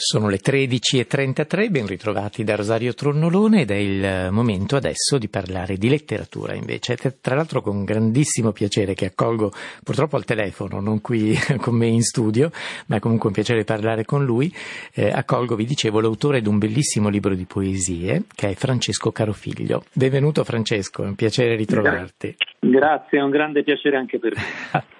Sono 0.00 0.28
le 0.28 0.36
13.33, 0.36 1.70
ben 1.70 1.84
ritrovati 1.84 2.44
da 2.44 2.54
Rosario 2.54 2.94
Tronnolone 2.94 3.62
ed 3.62 3.72
è 3.72 3.74
il 3.74 4.28
momento 4.30 4.76
adesso 4.76 5.18
di 5.18 5.26
parlare 5.26 5.76
di 5.76 5.88
letteratura 5.88 6.54
invece. 6.54 6.96
Tra 7.20 7.34
l'altro 7.34 7.60
con 7.62 7.82
grandissimo 7.82 8.52
piacere 8.52 8.94
che 8.94 9.06
accolgo 9.06 9.50
purtroppo 9.82 10.14
al 10.14 10.24
telefono, 10.24 10.78
non 10.78 11.00
qui 11.00 11.34
con 11.58 11.74
me 11.74 11.86
in 11.86 12.02
studio, 12.02 12.52
ma 12.86 12.94
è 12.94 13.00
comunque 13.00 13.26
un 13.26 13.34
piacere 13.34 13.64
parlare 13.64 14.04
con 14.04 14.24
lui. 14.24 14.54
Eh, 14.94 15.10
accolgo, 15.10 15.56
vi 15.56 15.64
dicevo, 15.64 15.98
l'autore 15.98 16.42
di 16.42 16.48
un 16.48 16.58
bellissimo 16.58 17.08
libro 17.08 17.34
di 17.34 17.44
poesie 17.44 18.22
che 18.36 18.50
è 18.50 18.54
Francesco 18.54 19.10
Carofiglio. 19.10 19.82
Benvenuto 19.92 20.44
Francesco, 20.44 21.02
è 21.02 21.06
un 21.06 21.16
piacere 21.16 21.56
ritrovarti. 21.56 22.36
Grazie, 22.60 23.18
è 23.18 23.22
un 23.22 23.30
grande 23.30 23.64
piacere 23.64 23.96
anche 23.96 24.20
per 24.20 24.36
me. 24.36 24.84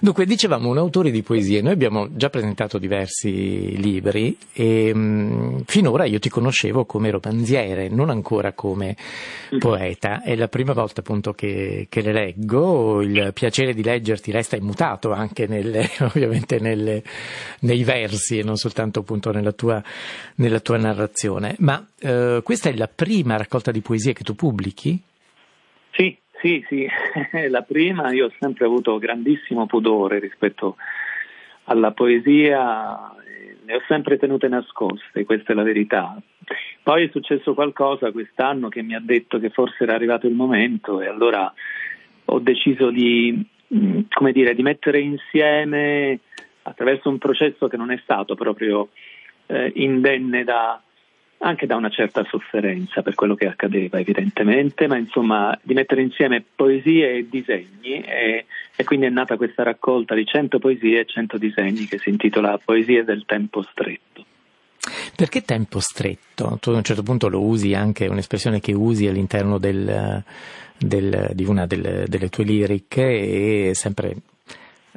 Dunque, 0.00 0.26
dicevamo 0.26 0.68
un 0.68 0.78
autore 0.78 1.10
di 1.10 1.22
poesie, 1.22 1.60
noi 1.60 1.72
abbiamo 1.72 2.08
già 2.12 2.30
presentato 2.30 2.78
diversi 2.78 3.76
libri 3.80 4.36
e 4.52 4.94
mh, 4.94 4.98
mm, 4.98 5.56
finora 5.66 6.04
io 6.04 6.20
ti 6.20 6.28
conoscevo 6.28 6.84
come 6.84 7.10
romanziere, 7.10 7.88
non 7.88 8.10
ancora 8.10 8.52
come 8.52 8.96
mm. 9.54 9.58
poeta. 9.58 10.22
È 10.22 10.36
la 10.36 10.46
prima 10.46 10.72
volta 10.72 11.00
appunto 11.00 11.32
che, 11.32 11.86
che 11.88 12.00
le 12.00 12.12
leggo, 12.12 13.02
il 13.02 13.32
piacere 13.34 13.74
di 13.74 13.82
leggerti 13.82 14.30
resta 14.30 14.56
immutato 14.56 15.12
anche 15.12 15.46
nelle, 15.46 15.90
ovviamente 16.00 16.60
nelle, 16.60 17.02
nei 17.60 17.82
versi 17.82 18.38
e 18.38 18.44
non 18.44 18.56
soltanto 18.56 19.00
appunto 19.00 19.32
nella 19.32 19.52
tua, 19.52 19.82
nella 20.36 20.60
tua 20.60 20.76
narrazione. 20.76 21.56
Ma 21.58 21.84
eh, 21.98 22.40
questa 22.44 22.68
è 22.70 22.76
la 22.76 22.88
prima 22.92 23.36
raccolta 23.36 23.72
di 23.72 23.80
poesie 23.80 24.12
che 24.12 24.22
tu 24.22 24.34
pubblichi? 24.34 25.02
Sì, 26.40 26.64
sì, 26.68 26.86
la 27.48 27.62
prima 27.62 28.12
io 28.12 28.26
ho 28.26 28.32
sempre 28.38 28.64
avuto 28.64 28.98
grandissimo 28.98 29.66
pudore 29.66 30.20
rispetto 30.20 30.76
alla 31.64 31.90
poesia, 31.90 33.12
le 33.64 33.74
ho 33.74 33.82
sempre 33.88 34.18
tenute 34.18 34.48
nascoste, 34.48 35.24
questa 35.24 35.52
è 35.52 35.54
la 35.56 35.62
verità. 35.62 36.16
Poi 36.82 37.04
è 37.04 37.10
successo 37.10 37.54
qualcosa 37.54 38.12
quest'anno 38.12 38.68
che 38.68 38.82
mi 38.82 38.94
ha 38.94 39.00
detto 39.02 39.38
che 39.38 39.50
forse 39.50 39.82
era 39.82 39.94
arrivato 39.94 40.26
il 40.26 40.34
momento 40.34 41.00
e 41.00 41.08
allora 41.08 41.52
ho 42.26 42.38
deciso 42.38 42.90
di, 42.90 43.44
mm, 43.74 44.00
dire, 44.32 44.54
di 44.54 44.62
mettere 44.62 45.00
insieme 45.00 46.20
attraverso 46.62 47.08
un 47.08 47.18
processo 47.18 47.66
che 47.66 47.76
non 47.76 47.90
è 47.90 47.98
stato 48.02 48.34
proprio 48.34 48.90
eh, 49.46 49.72
indenne 49.74 50.44
da, 50.44 50.80
anche 51.38 51.66
da 51.66 51.76
una 51.76 51.90
certa 51.90 52.24
sofferenza 52.24 53.02
per 53.02 53.14
quello 53.14 53.34
che 53.34 53.46
accadeva 53.46 53.98
evidentemente, 53.98 54.86
ma 54.86 54.96
insomma 54.96 55.56
di 55.62 55.74
mettere 55.74 56.02
insieme 56.02 56.44
poesie 56.54 57.18
e 57.18 57.28
disegni 57.28 58.00
e, 58.02 58.46
e, 58.74 58.84
quindi 58.84 59.06
è 59.06 59.10
nata 59.10 59.36
questa 59.36 59.62
raccolta 59.62 60.14
di 60.14 60.24
100 60.26 60.58
poesie 60.58 61.00
e 61.00 61.04
100 61.06 61.38
disegni 61.38 61.86
che 61.86 61.98
si 61.98 62.08
intitola 62.08 62.58
Poesie 62.62 63.04
del 63.04 63.24
tempo 63.24 63.62
stretto. 63.62 64.24
Perché 65.14 65.42
tempo 65.42 65.80
stretto? 65.80 66.58
Tu 66.60 66.70
a 66.70 66.76
un 66.76 66.82
certo 66.82 67.02
punto 67.02 67.28
lo 67.28 67.42
usi 67.42 67.74
anche, 67.74 68.06
un'espressione 68.06 68.60
che 68.60 68.72
usi 68.72 69.06
all'interno 69.06 69.58
del, 69.58 70.22
del, 70.78 71.30
di 71.34 71.44
una 71.44 71.66
delle, 71.66 72.06
delle 72.08 72.28
tue 72.28 72.44
liriche 72.44 73.68
e 73.68 73.74
sempre 73.74 74.14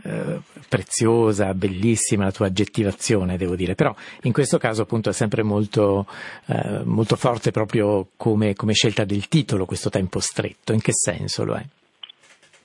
eh, 0.03 0.39
preziosa, 0.67 1.53
bellissima 1.53 2.25
la 2.25 2.31
tua 2.31 2.47
aggettivazione, 2.47 3.37
devo 3.37 3.55
dire, 3.55 3.75
però 3.75 3.93
in 4.23 4.31
questo 4.31 4.57
caso 4.57 4.83
appunto 4.83 5.09
è 5.09 5.13
sempre 5.13 5.43
molto, 5.43 6.07
eh, 6.47 6.81
molto 6.83 7.15
forte 7.15 7.51
proprio 7.51 8.07
come, 8.17 8.53
come, 8.55 8.73
scelta 8.73 9.03
del 9.03 9.27
titolo 9.27 9.65
questo 9.65 9.89
tempo 9.89 10.19
stretto. 10.19 10.73
In 10.73 10.81
che 10.81 10.93
senso 10.93 11.43
lo 11.43 11.55
è? 11.55 11.63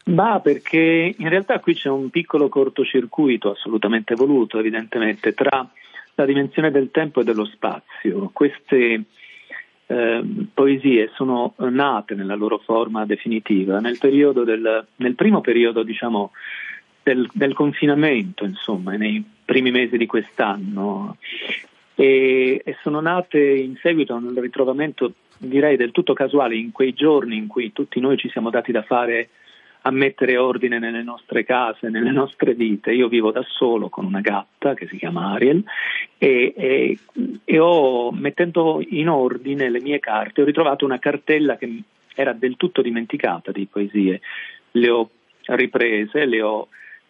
Bah, 0.05 0.41
perché 0.41 1.15
in 1.19 1.29
realtà 1.29 1.59
qui 1.59 1.75
c'è 1.75 1.89
un 1.89 2.11
piccolo 2.11 2.49
cortocircuito 2.49 3.51
assolutamente 3.51 4.15
voluto, 4.15 4.59
evidentemente, 4.59 5.33
tra 5.33 5.69
la 6.15 6.25
dimensione 6.25 6.71
del 6.71 6.91
tempo 6.91 7.21
e 7.21 7.25
dello 7.25 7.45
spazio. 7.45 8.31
Queste 8.33 9.05
eh, 9.87 10.25
poesie 10.53 11.11
sono 11.15 11.55
nate 11.59 12.15
nella 12.15 12.35
loro 12.35 12.59
forma 12.59 13.05
definitiva 13.05 13.79
nel, 13.81 13.99
del, 13.99 14.87
nel 14.97 15.15
primo 15.15 15.41
periodo, 15.41 15.83
diciamo, 15.83 16.33
del, 17.07 17.31
del 17.33 17.55
confinamento, 17.55 18.45
insomma, 18.45 18.97
nei 18.97 19.25
primi 19.45 19.71
mesi 19.71 19.97
di 19.97 20.07
quest'anno. 20.07 21.17
E, 21.95 22.61
e, 22.65 22.77
sono 22.83 23.01
nate 23.01 23.39
in 23.39 23.77
seguito 23.77 24.13
a 24.13 24.17
un 24.17 24.35
ritrovamento, 24.41 25.13
direi 25.39 25.77
del 25.77 25.93
tutto 25.93 26.15
casuale, 26.15 26.57
in 26.57 26.73
quei 26.73 26.95
giorni 26.95 27.37
in 27.37 27.47
cui 27.47 27.73
tutti 27.73 28.01
noi 28.01 28.17
ci 28.17 28.29
siamo 28.29 28.51
dati 28.51 28.73
da 28.73 28.83
fare 28.83 29.29
a 29.83 29.93
mettere 29.93 30.37
ordine 30.37 30.81
nelle 30.81 31.05
nostre 31.05 31.45
case, 31.45 31.91
nelle 31.91 32.11
nostre 32.11 32.55
vite. 32.55 32.91
Io 32.91 33.07
vivo 33.07 33.31
da 33.31 33.45
solo 33.47 33.89
con 33.89 34.05
una 34.05 34.21
gatta 34.21 34.75
che 34.75 34.89
si 34.89 34.97
chiama 34.97 35.31
Ariel 35.31 35.63
e, 36.19 36.53
e, 36.57 36.99
e 37.45 37.59
ho, 37.61 38.11
mettendo 38.11 38.85
in 38.85 39.09
ordine 39.09 39.71
le 39.71 39.81
mie 39.81 40.01
carte, 40.01 40.43
ho 40.43 40.45
ritrovato 40.45 40.85
una 40.85 40.99
cartella 40.99 41.57
che 41.57 41.83
era 42.17 42.33
del 42.33 42.57
tutto 42.57 42.83
dimenticata 42.83 43.53
di 43.53 43.69
poesie. 43.71 44.21
Le 44.73 44.91
ho 44.91 45.11
riprese, 45.55 46.25
le 46.25 46.43
ho 46.43 46.69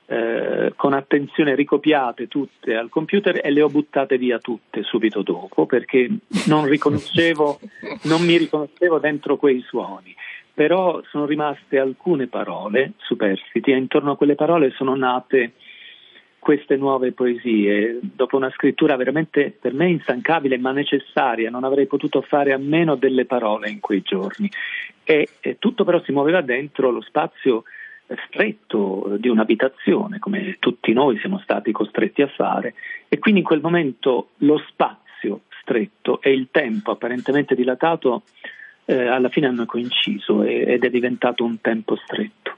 eh, 0.08 0.72
con 0.76 0.92
attenzione 0.92 1.56
ricopiate 1.56 2.28
tutte 2.28 2.76
al 2.76 2.88
computer 2.88 3.40
e 3.42 3.50
le 3.50 3.62
ho 3.62 3.68
buttate 3.68 4.18
via 4.18 4.38
tutte 4.38 4.82
subito 4.84 5.22
dopo 5.22 5.66
perché 5.66 6.08
non 6.46 6.66
riconoscevo, 6.66 7.58
non 8.02 8.22
mi 8.22 8.36
riconoscevo 8.36 8.98
dentro 8.98 9.36
quei 9.36 9.60
suoni. 9.62 10.14
Però 10.54 11.02
sono 11.10 11.26
rimaste 11.26 11.78
alcune 11.78 12.28
parole 12.28 12.92
superstiti 12.98 13.72
e 13.72 13.76
intorno 13.76 14.12
a 14.12 14.16
quelle 14.16 14.36
parole 14.36 14.70
sono 14.70 14.94
nate 14.94 15.52
queste 16.38 16.76
nuove 16.76 17.10
poesie, 17.10 17.98
dopo 18.00 18.36
una 18.36 18.50
scrittura 18.50 18.94
veramente 18.94 19.52
per 19.60 19.74
me 19.74 19.88
instancabile 19.88 20.56
ma 20.56 20.70
necessaria, 20.70 21.50
non 21.50 21.64
avrei 21.64 21.86
potuto 21.86 22.22
fare 22.22 22.52
a 22.52 22.56
meno 22.56 22.94
delle 22.94 23.24
parole 23.24 23.68
in 23.68 23.80
quei 23.80 24.02
giorni. 24.02 24.48
E, 25.02 25.28
e 25.40 25.56
tutto 25.58 25.82
però 25.82 26.00
si 26.04 26.12
muoveva 26.12 26.42
dentro 26.42 26.90
lo 26.90 27.00
spazio 27.00 27.64
stretto 28.28 29.16
di 29.18 29.28
un'abitazione, 29.28 30.18
come 30.18 30.56
tutti 30.58 30.92
noi 30.92 31.18
siamo 31.18 31.38
stati 31.38 31.72
costretti 31.72 32.22
a 32.22 32.28
fare, 32.28 32.74
e 33.08 33.18
quindi 33.18 33.40
in 33.40 33.46
quel 33.46 33.60
momento 33.60 34.30
lo 34.38 34.58
spazio 34.68 35.42
stretto 35.60 36.20
e 36.20 36.32
il 36.32 36.48
tempo 36.50 36.92
apparentemente 36.92 37.54
dilatato 37.54 38.22
eh, 38.84 39.06
alla 39.06 39.28
fine 39.28 39.48
hanno 39.48 39.66
coinciso 39.66 40.42
ed 40.42 40.84
è 40.84 40.90
diventato 40.90 41.44
un 41.44 41.60
tempo 41.60 41.96
stretto. 41.96 42.55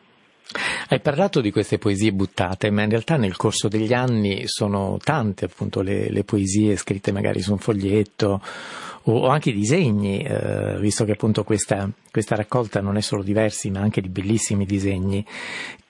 Hai 0.88 1.00
parlato 1.00 1.42
di 1.42 1.50
queste 1.50 1.76
poesie 1.76 2.12
buttate, 2.12 2.70
ma 2.70 2.82
in 2.82 2.88
realtà 2.88 3.16
nel 3.16 3.36
corso 3.36 3.68
degli 3.68 3.92
anni 3.92 4.46
sono 4.46 4.96
tante 5.02 5.44
appunto 5.44 5.82
le, 5.82 6.10
le 6.10 6.24
poesie 6.24 6.76
scritte 6.76 7.12
magari 7.12 7.40
su 7.40 7.52
un 7.52 7.58
foglietto 7.58 8.40
o, 9.02 9.12
o 9.12 9.28
anche 9.28 9.50
i 9.50 9.54
disegni, 9.54 10.22
eh, 10.22 10.78
visto 10.78 11.04
che 11.04 11.12
appunto 11.12 11.44
questa, 11.44 11.90
questa 12.10 12.34
raccolta 12.34 12.80
non 12.80 12.96
è 12.96 13.02
solo 13.02 13.22
di 13.22 13.34
versi 13.34 13.70
ma 13.70 13.80
anche 13.80 14.00
di 14.00 14.08
bellissimi 14.08 14.64
disegni 14.64 15.24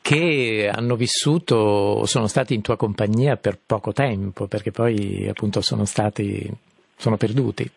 che 0.00 0.70
hanno 0.72 0.96
vissuto, 0.96 2.06
sono 2.06 2.26
stati 2.28 2.54
in 2.54 2.62
tua 2.62 2.76
compagnia 2.76 3.36
per 3.36 3.60
poco 3.64 3.92
tempo, 3.92 4.46
perché 4.46 4.70
poi 4.70 5.28
appunto 5.28 5.60
sono 5.60 5.84
stati, 5.84 6.50
sono 6.96 7.18
perduti. 7.18 7.70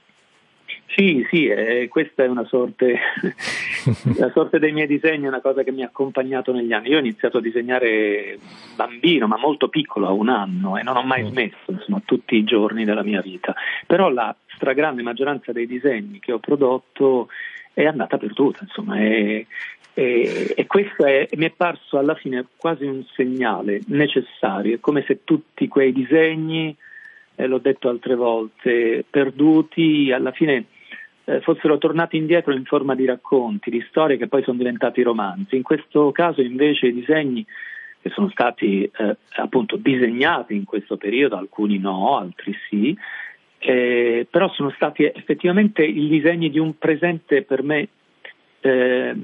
Sì, 0.95 1.25
sì, 1.29 1.47
eh, 1.47 1.87
questa 1.87 2.23
è 2.23 2.27
una 2.27 2.43
sorte, 2.45 2.99
la 4.17 4.29
sorte 4.31 4.59
dei 4.59 4.73
miei 4.73 4.87
disegni 4.87 5.23
è 5.23 5.29
una 5.29 5.39
cosa 5.39 5.63
che 5.63 5.71
mi 5.71 5.83
ha 5.83 5.85
accompagnato 5.85 6.51
negli 6.51 6.73
anni. 6.73 6.89
Io 6.89 6.97
ho 6.97 6.99
iniziato 6.99 7.37
a 7.37 7.41
disegnare 7.41 8.37
bambino, 8.75 9.25
ma 9.25 9.37
molto 9.37 9.69
piccolo, 9.69 10.07
a 10.07 10.11
un 10.11 10.27
anno, 10.27 10.77
e 10.77 10.83
non 10.83 10.97
ho 10.97 11.03
mai 11.03 11.23
mm. 11.23 11.27
smesso, 11.27 11.71
insomma, 11.71 12.01
tutti 12.03 12.35
i 12.35 12.43
giorni 12.43 12.83
della 12.83 13.03
mia 13.03 13.21
vita. 13.21 13.55
Però 13.87 14.09
la 14.09 14.35
stragrande 14.47 15.01
maggioranza 15.01 15.53
dei 15.53 15.65
disegni 15.65 16.19
che 16.19 16.33
ho 16.33 16.39
prodotto 16.39 17.29
è 17.73 17.85
andata 17.85 18.17
perduta, 18.17 18.59
insomma, 18.63 18.99
e, 18.99 19.47
e, 19.93 20.53
e 20.53 20.67
questo 20.67 21.05
è, 21.05 21.25
mi 21.35 21.45
è 21.45 21.51
parso 21.51 21.99
alla 21.99 22.15
fine 22.15 22.45
quasi 22.57 22.83
un 22.83 23.05
segnale 23.15 23.79
necessario, 23.87 24.75
è 24.75 24.79
come 24.81 25.05
se 25.07 25.23
tutti 25.23 25.69
quei 25.69 25.93
disegni, 25.93 26.75
eh, 27.35 27.47
l'ho 27.47 27.59
detto 27.59 27.87
altre 27.87 28.15
volte, 28.15 29.05
perduti, 29.09 30.11
alla 30.11 30.31
fine 30.31 30.65
eh, 31.31 31.41
fossero 31.41 31.77
tornati 31.77 32.17
indietro 32.17 32.53
in 32.53 32.65
forma 32.65 32.93
di 32.93 33.05
racconti, 33.05 33.69
di 33.69 33.83
storie 33.87 34.17
che 34.17 34.27
poi 34.27 34.43
sono 34.43 34.57
diventati 34.57 35.01
romanzi. 35.01 35.55
In 35.55 35.63
questo 35.63 36.11
caso 36.11 36.41
invece 36.41 36.87
i 36.87 36.93
disegni 36.93 37.45
che 38.01 38.09
sono 38.09 38.29
stati 38.29 38.83
eh, 38.83 39.17
appunto 39.35 39.77
disegnati 39.77 40.55
in 40.55 40.65
questo 40.65 40.97
periodo, 40.97 41.37
alcuni 41.37 41.77
no, 41.77 42.17
altri 42.17 42.53
sì, 42.67 42.97
eh, 43.59 44.27
però 44.29 44.51
sono 44.51 44.71
stati 44.71 45.03
effettivamente 45.03 45.83
i 45.83 46.07
disegni 46.09 46.49
di 46.49 46.59
un 46.59 46.77
presente 46.77 47.43
per 47.43 47.63
me 47.63 47.87
eh, 48.61 49.15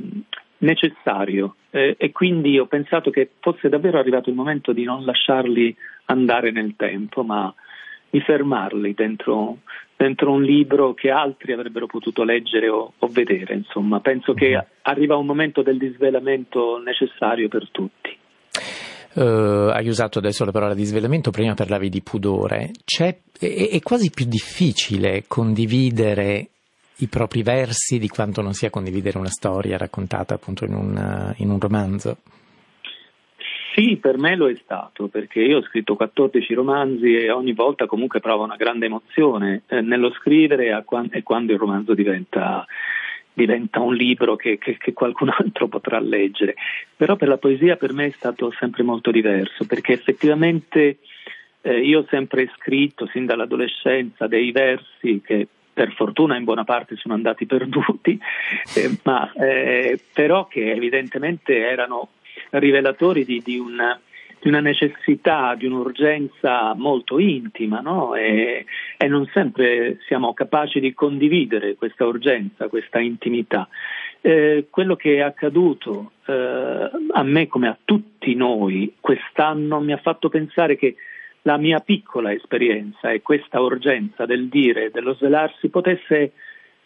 necessario 0.59 1.55
eh, 1.71 1.95
e 1.97 2.11
quindi 2.11 2.57
ho 2.57 2.67
pensato 2.67 3.09
che 3.09 3.31
fosse 3.39 3.67
davvero 3.67 3.97
arrivato 3.97 4.29
il 4.29 4.35
momento 4.35 4.71
di 4.71 4.83
non 4.83 5.03
lasciarli 5.03 5.75
andare 6.05 6.51
nel 6.51 6.75
tempo, 6.77 7.23
ma 7.23 7.53
di 8.09 8.21
fermarli 8.21 8.93
dentro, 8.93 9.57
dentro 9.95 10.31
un 10.31 10.43
libro 10.43 10.93
che 10.93 11.09
altri 11.09 11.53
avrebbero 11.53 11.87
potuto 11.87 12.23
leggere 12.23 12.69
o, 12.69 12.93
o 12.97 13.07
vedere. 13.07 13.55
Insomma, 13.55 13.99
penso 13.99 14.33
che 14.33 14.49
mm-hmm. 14.49 14.59
arriva 14.83 15.15
un 15.17 15.25
momento 15.25 15.61
del 15.61 15.77
disvelamento 15.77 16.81
necessario 16.83 17.47
per 17.47 17.69
tutti. 17.71 18.15
Uh, 19.13 19.69
hai 19.71 19.87
usato 19.87 20.19
adesso 20.19 20.45
la 20.45 20.51
parola 20.51 20.75
di 20.75 20.83
svelamento, 20.83 21.31
prima 21.31 21.55
parlavi 21.55 21.89
di 21.89 22.01
pudore. 22.01 22.71
C'è, 22.85 23.17
è, 23.39 23.69
è 23.71 23.79
quasi 23.81 24.11
più 24.11 24.25
difficile 24.25 25.23
condividere 25.27 26.49
i 26.97 27.07
propri 27.07 27.43
versi 27.43 27.99
di 27.99 28.07
quanto 28.07 28.41
non 28.41 28.53
sia 28.53 28.69
condividere 28.69 29.17
una 29.17 29.29
storia 29.29 29.77
raccontata 29.77 30.33
appunto 30.35 30.65
in 30.65 30.73
un, 30.73 31.33
in 31.37 31.49
un 31.49 31.59
romanzo. 31.59 32.17
Sì, 33.77 33.97
per 33.97 34.17
me 34.17 34.35
lo 34.35 34.49
è 34.49 34.55
stato, 34.55 35.07
perché 35.07 35.39
io 35.39 35.57
ho 35.59 35.61
scritto 35.61 35.95
14 35.95 36.51
romanzi 36.55 37.15
e 37.15 37.29
ogni 37.29 37.53
volta 37.53 37.85
comunque 37.85 38.19
provo 38.19 38.43
una 38.43 38.55
grande 38.55 38.87
emozione 38.87 39.61
eh, 39.67 39.81
nello 39.81 40.09
scrivere 40.13 40.83
e 41.11 41.21
quando 41.21 41.53
il 41.53 41.59
romanzo 41.59 41.93
diventa, 41.93 42.65
diventa 43.31 43.79
un 43.79 43.93
libro 43.93 44.35
che, 44.35 44.57
che, 44.57 44.77
che, 44.77 44.93
qualcun 44.93 45.29
altro 45.37 45.67
potrà 45.67 45.99
leggere. 45.99 46.55
Però 46.95 47.15
per 47.17 47.27
la 47.27 47.37
poesia 47.37 47.75
per 47.75 47.93
me 47.93 48.07
è 48.07 48.13
stato 48.15 48.51
sempre 48.57 48.81
molto 48.81 49.11
diverso, 49.11 49.67
perché 49.67 49.93
effettivamente 49.93 50.97
eh, 51.61 51.79
io 51.79 51.99
ho 51.99 52.05
sempre 52.09 52.51
scritto 52.57 53.05
sin 53.05 53.27
dall'adolescenza 53.27 54.25
dei 54.25 54.51
versi 54.51 55.21
che 55.23 55.47
per 55.71 55.93
fortuna 55.93 56.35
in 56.35 56.45
buona 56.45 56.63
parte 56.63 56.95
sono 56.95 57.13
andati 57.13 57.45
perduti, 57.45 58.19
eh, 58.75 58.97
ma 59.03 59.31
eh, 59.33 59.99
però 60.11 60.47
che 60.47 60.71
evidentemente 60.71 61.59
erano 61.59 62.09
rivelatori 62.51 63.25
di, 63.25 63.41
di, 63.43 63.57
una, 63.57 63.99
di, 64.39 64.47
una, 64.47 64.59
necessità, 64.59 65.55
di 65.55 65.65
un'urgenza 65.65 66.73
molto 66.75 67.19
intima 67.19 67.79
no? 67.79 68.15
e, 68.15 68.65
e, 68.97 69.07
non 69.07 69.29
sempre 69.33 69.99
siamo 70.07 70.33
capaci 70.33 70.79
di 70.79 70.93
condividere 70.93 71.75
questa 71.75 72.05
urgenza, 72.05 72.67
questa 72.67 72.99
intimità. 72.99 73.67
Eh, 74.21 74.67
quello 74.69 74.95
che 74.95 75.15
è 75.15 75.19
accaduto 75.19 76.11
eh, 76.25 76.33
a 77.11 77.23
me 77.23 77.47
come 77.47 77.67
a 77.67 77.77
tutti 77.85 78.33
noi 78.33 78.95
quest'anno 78.99 79.79
mi 79.79 79.93
ha 79.93 79.97
fatto 79.97 80.27
pensare 80.27 80.75
che 80.75 80.95
la 81.43 81.57
mia 81.57 81.79
piccola 81.79 82.33
esperienza 82.33 83.09
e 83.11 83.21
questa 83.21 83.61
urgenza 83.61 84.25
del 84.25 84.49
dire, 84.49 84.91
dello 84.91 85.13
svelarsi 85.13 85.69
potesse 85.69 86.33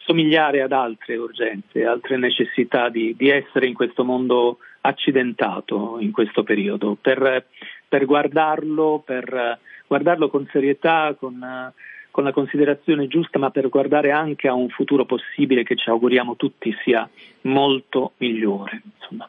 somigliare 0.04 0.62
ad 0.62 0.72
altre 0.72 1.16
urgenze, 1.16 1.84
altre 1.84 2.16
necessità 2.16 2.88
di, 2.88 3.14
di 3.16 3.28
essere 3.28 3.66
in 3.66 3.74
questo 3.74 4.04
mondo 4.04 4.58
accidentato 4.82 5.98
in 6.00 6.10
questo 6.10 6.42
periodo, 6.42 6.96
per, 7.00 7.46
per 7.88 8.04
guardarlo, 8.04 9.02
per 9.04 9.58
guardarlo 9.86 10.28
con 10.28 10.48
serietà, 10.50 11.14
con, 11.18 11.72
con, 12.10 12.24
la 12.24 12.32
considerazione 12.32 13.06
giusta, 13.06 13.38
ma 13.38 13.50
per 13.50 13.68
guardare 13.68 14.10
anche 14.10 14.48
a 14.48 14.54
un 14.54 14.68
futuro 14.68 15.04
possibile 15.04 15.62
che 15.62 15.76
ci 15.76 15.88
auguriamo 15.88 16.36
tutti 16.36 16.74
sia 16.82 17.08
molto 17.42 18.12
migliore. 18.18 18.82
Insomma. 18.98 19.28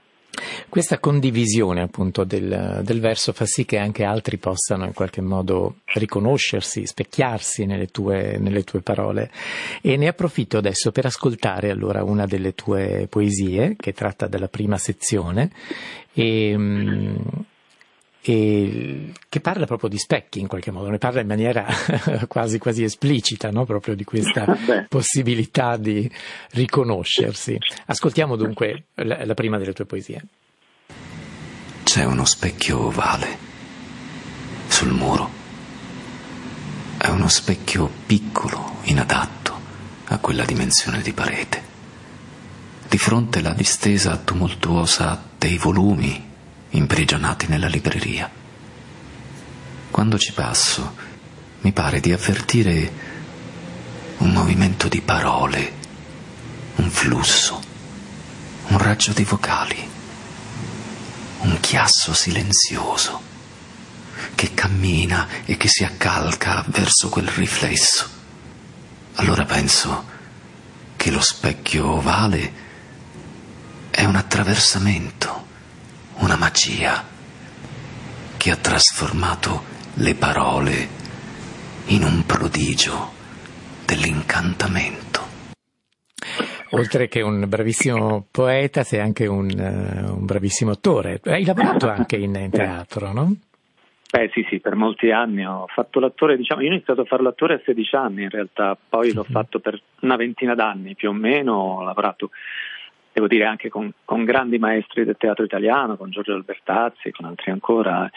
Questa 0.74 0.98
condivisione 0.98 1.84
appunto 1.84 2.24
del, 2.24 2.82
del, 2.84 3.00
verso 3.00 3.32
fa 3.32 3.46
sì 3.46 3.64
che 3.64 3.78
anche 3.78 4.04
altri 4.04 4.38
possano 4.38 4.86
in 4.86 4.94
qualche 4.94 5.22
modo 5.22 5.82
riconoscersi, 5.86 6.88
specchiarsi 6.88 7.68
nelle 7.68 7.90
tue, 7.90 8.40
nelle 8.40 8.64
tue 8.64 8.82
parole 8.82 9.30
e 9.84 9.98
ne 9.98 10.08
approfitto 10.08 10.58
adesso 10.58 10.92
per 10.92 11.06
ascoltare 11.06 11.70
allora 11.70 12.04
una 12.04 12.26
delle 12.26 12.56
tue 12.56 13.06
poesie 13.08 13.76
che 13.78 13.94
tratta 13.94 14.26
della 14.26 14.48
prima 14.48 14.80
sezione 14.80 15.52
e, 16.12 16.58
mm, 16.58 17.16
che 18.20 19.40
parla 19.44 19.68
proprio 19.68 19.90
di 19.90 20.00
specchi 20.00 20.40
in 20.40 20.48
qualche 20.48 20.72
modo, 20.72 20.90
ne 20.90 20.98
parla 20.98 21.22
in 21.22 21.28
maniera 21.28 21.68
quasi, 22.28 22.58
quasi 22.58 22.82
esplicita, 22.84 23.52
no? 23.52 23.64
proprio 23.66 23.94
di 23.94 24.06
questa 24.06 24.58
possibilità 24.90 25.78
di 25.78 26.10
riconoscersi. 26.54 27.60
Ascoltiamo 27.86 28.36
dunque 28.36 28.86
la, 28.96 29.24
la 29.24 29.36
prima 29.36 29.60
delle 29.60 29.74
tue 29.74 29.86
poesie. 29.86 30.26
C'è 31.94 32.06
uno 32.06 32.26
specchio 32.26 32.88
ovale 32.88 33.38
sul 34.68 34.92
muro. 34.94 35.30
È 36.98 37.08
uno 37.10 37.28
specchio 37.28 37.88
piccolo, 38.08 38.78
inadatto 38.86 39.60
a 40.06 40.18
quella 40.18 40.44
dimensione 40.44 41.04
di 41.04 41.14
parete. 41.14 41.64
Di 42.90 42.98
fronte 42.98 43.42
la 43.42 43.54
distesa 43.54 44.18
tumultuosa 44.18 45.24
dei 45.38 45.60
volumi 45.60 46.30
imprigionati 46.72 47.46
nella 47.46 47.68
libreria. 47.68 48.28
Quando 49.92 50.18
ci 50.18 50.34
passo, 50.34 50.96
mi 51.62 51.74
pare 51.74 52.00
di 52.00 52.12
avvertire 52.12 52.92
un 54.18 54.32
movimento 54.32 54.88
di 54.88 55.02
parole, 55.02 55.74
un 56.78 56.90
flusso, 56.90 57.62
un 58.70 58.80
raggio 58.80 59.14
di 59.14 59.24
vocali, 59.24 60.02
un 61.44 61.60
chiasso 61.62 62.14
silenzioso 62.14 63.22
che 64.36 64.54
cammina 64.54 65.28
e 65.46 65.56
che 65.58 65.68
si 65.68 65.84
accalca 65.84 66.64
verso 66.68 67.10
quel 67.10 67.28
riflesso. 67.28 68.10
Allora 69.16 69.46
penso 69.46 70.12
che 70.96 71.12
lo 71.12 71.22
specchio 71.22 71.92
ovale 71.92 72.62
è 73.90 74.04
un 74.04 74.16
attraversamento 74.16 75.44
una 76.16 76.36
magia 76.36 77.06
che 78.38 78.52
ha 78.52 78.56
trasformato 78.56 79.64
le 79.96 80.16
parole 80.16 80.90
in 81.88 82.04
un 82.04 82.26
prodigio 82.26 83.14
dell'incantamento. 83.86 85.03
Oltre 86.80 87.08
che 87.08 87.22
un 87.22 87.46
bravissimo 87.48 88.26
poeta, 88.32 88.84
sei 88.84 89.00
anche 89.00 89.28
un, 89.28 89.48
uh, 89.50 90.18
un 90.18 90.26
bravissimo 90.26 90.72
attore. 90.72 91.20
Hai 91.24 91.46
lavorato 91.46 91.88
anche 91.90 92.16
in, 92.16 92.36
in 92.36 92.50
teatro, 92.50 93.14
no? 93.14 93.36
Beh 94.12 94.30
sì, 94.32 94.46
sì, 94.50 94.60
per 94.60 94.76
molti 94.76 95.10
anni 95.10 95.44
ho 95.44 95.66
fatto 95.68 96.00
l'attore, 96.00 96.38
diciamo, 96.38 96.62
io 96.62 96.70
ho 96.70 96.74
iniziato 96.74 97.02
a 97.02 97.06
fare 97.06 97.24
l'attore 97.24 97.56
a 97.56 97.62
16 97.66 97.96
anni 97.96 98.24
in 98.24 98.30
realtà, 98.30 98.78
poi 98.88 99.12
l'ho 99.12 99.24
fatto 99.24 99.60
per 99.60 99.82
una 100.02 100.16
ventina 100.16 100.54
d'anni 100.54 100.94
più 100.94 101.10
o 101.10 101.14
meno, 101.14 101.54
ho 101.54 101.84
lavorato 101.84 102.30
devo 103.14 103.28
dire 103.28 103.46
anche 103.46 103.70
con, 103.70 103.92
con 104.04 104.24
grandi 104.24 104.58
maestri 104.58 105.06
del 105.06 105.18
teatro 105.18 105.44
italiano, 105.44 105.98
con 105.98 106.10
Giorgio 106.10 106.34
Albertazzi, 106.34 107.12
con 107.12 107.26
altri 107.26 107.52
ancora, 107.52 108.10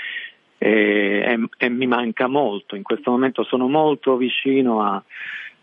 e, 0.56 0.68
e, 0.68 1.48
e, 1.58 1.68
mi 1.68 1.86
manca 1.86 2.26
molto. 2.26 2.76
In 2.76 2.82
questo 2.82 3.10
momento 3.10 3.44
sono 3.44 3.68
molto 3.68 4.16
vicino 4.16 4.82
a, 4.82 5.02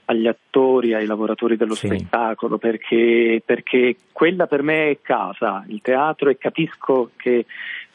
agli 0.06 0.28
attori, 0.28 0.94
ai 0.94 1.06
lavoratori 1.06 1.56
dello 1.56 1.76
sì. 1.76 1.88
spettacolo, 1.88 2.58
perché, 2.58 3.42
perché, 3.46 3.96
quella 4.12 4.48
per 4.48 4.62
me 4.62 4.90
è 4.90 5.02
casa, 5.02 5.64
il 5.68 5.82
teatro, 5.82 6.30
e 6.30 6.38
capisco 6.38 7.12
che 7.16 7.46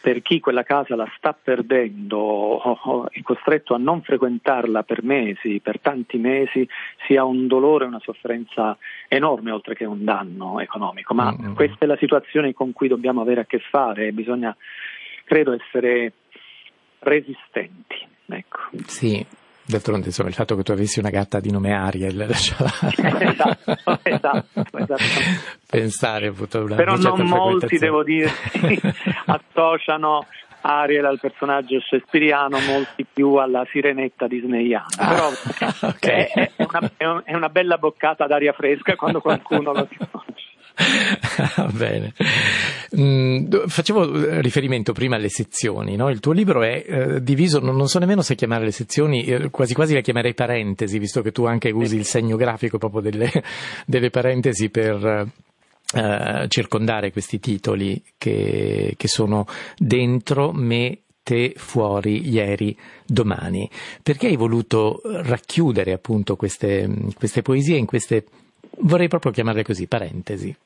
per 0.00 0.22
chi 0.22 0.38
quella 0.38 0.62
casa 0.62 0.94
la 0.94 1.10
sta 1.16 1.32
perdendo, 1.32 3.08
è 3.10 3.20
costretto 3.22 3.74
a 3.74 3.78
non 3.78 4.00
frequentarla 4.02 4.82
per 4.84 5.02
mesi, 5.02 5.60
per 5.60 5.80
tanti 5.80 6.18
mesi, 6.18 6.66
sia 7.06 7.24
un 7.24 7.46
dolore 7.46 7.84
una 7.84 8.00
sofferenza 8.00 8.76
enorme 9.08 9.50
oltre 9.50 9.74
che 9.74 9.84
un 9.84 10.04
danno 10.04 10.60
economico. 10.60 11.14
Ma 11.14 11.32
mm-hmm. 11.32 11.54
questa 11.54 11.84
è 11.84 11.86
la 11.86 11.96
situazione 11.98 12.54
con 12.54 12.72
cui 12.72 12.88
dobbiamo 12.88 13.20
avere 13.20 13.40
a 13.40 13.46
che 13.46 13.58
fare 13.58 14.06
e 14.06 14.12
bisogna, 14.12 14.56
credo, 15.24 15.52
essere 15.52 16.12
resistenti. 17.00 18.06
Ecco. 18.30 18.58
Sì, 18.86 19.24
D'altronde, 19.68 20.06
insomma, 20.06 20.30
il 20.30 20.34
fatto 20.34 20.56
che 20.56 20.62
tu 20.62 20.72
avessi 20.72 20.98
una 20.98 21.10
gatta 21.10 21.40
di 21.40 21.50
nome 21.50 21.74
Ariel 21.74 22.16
lasciava 22.26 22.70
esatto, 22.96 23.76
esatto, 24.02 24.78
esatto. 24.78 25.02
pensare 25.66 26.28
appunto 26.28 26.62
una 26.62 26.74
Però 26.74 26.96
non 26.96 27.20
molti, 27.26 27.76
devo 27.76 28.02
dire, 28.02 28.30
associano 29.26 30.24
Ariel 30.62 31.04
al 31.04 31.20
personaggio 31.20 31.80
shakespeariano, 31.80 32.58
molti 32.60 33.04
più 33.10 33.34
alla 33.34 33.66
sirenetta 33.70 34.26
disneyana. 34.26 34.86
Ah, 34.96 35.08
Però 35.08 35.28
okay. 35.90 36.24
è, 36.32 36.50
è, 36.56 36.66
una, 36.96 37.22
è, 37.24 37.34
una, 37.34 37.48
bella 37.50 37.76
boccata 37.76 38.26
d'aria 38.26 38.52
fresca 38.52 38.96
quando 38.96 39.20
qualcuno 39.20 39.72
lo 39.72 39.86
conosce. 39.96 40.47
Bene. 41.72 42.12
Mm, 42.98 43.50
facevo 43.66 44.40
riferimento 44.40 44.92
prima 44.92 45.16
alle 45.16 45.28
sezioni, 45.28 45.96
no? 45.96 46.08
Il 46.08 46.20
tuo 46.20 46.32
libro 46.32 46.62
è 46.62 46.84
eh, 46.86 47.22
diviso, 47.22 47.58
non, 47.58 47.88
so 47.88 47.98
nemmeno 47.98 48.22
se 48.22 48.34
chiamare 48.34 48.64
le 48.64 48.70
sezioni, 48.70 49.24
eh, 49.24 49.50
quasi 49.50 49.74
quasi 49.74 49.94
le 49.94 50.02
chiamerei 50.02 50.34
parentesi, 50.34 50.98
visto 50.98 51.20
che 51.22 51.32
tu 51.32 51.44
anche 51.44 51.70
usi 51.70 51.96
il 51.96 52.04
segno 52.04 52.36
grafico 52.36 52.78
proprio 52.78 53.00
delle, 53.00 53.30
delle 53.84 54.10
parentesi 54.10 54.70
per 54.70 55.30
eh, 55.94 56.46
circondare 56.48 57.10
questi 57.12 57.40
titoli 57.40 58.02
che, 58.16 58.94
che 58.96 59.08
sono 59.08 59.46
dentro 59.76 60.52
me 60.52 61.00
te 61.22 61.52
fuori 61.56 62.28
ieri, 62.28 62.76
domani. 63.04 63.68
Perché 64.02 64.28
hai 64.28 64.36
voluto 64.36 65.02
racchiudere 65.04 65.92
appunto 65.92 66.36
queste, 66.36 66.88
queste 67.14 67.42
poesie 67.42 67.76
in 67.76 67.84
queste, 67.84 68.24
vorrei 68.80 69.08
proprio 69.08 69.32
chiamarle 69.32 69.62
così, 69.62 69.86
parentesi? 69.86 70.56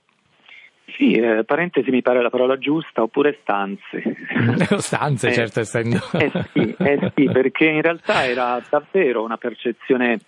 Sì, 0.97 1.13
eh, 1.15 1.45
parentesi 1.45 1.91
mi 1.91 2.03
pare 2.03 2.23
la 2.23 2.31
parola 2.31 2.59
giusta, 2.59 3.03
oppure 3.03 3.39
stanze. 3.43 4.17
stanze, 4.79 5.29
eh, 5.29 5.33
certo, 5.33 5.61
essendo. 5.61 5.99
Eh 6.13 6.31
sì, 6.53 6.75
eh 6.79 7.13
sì, 7.15 7.25
perché 7.31 7.67
in 7.67 7.83
realtà 7.83 8.27
era 8.27 8.63
davvero 8.69 9.23
una 9.23 9.37
percezione 9.37 10.19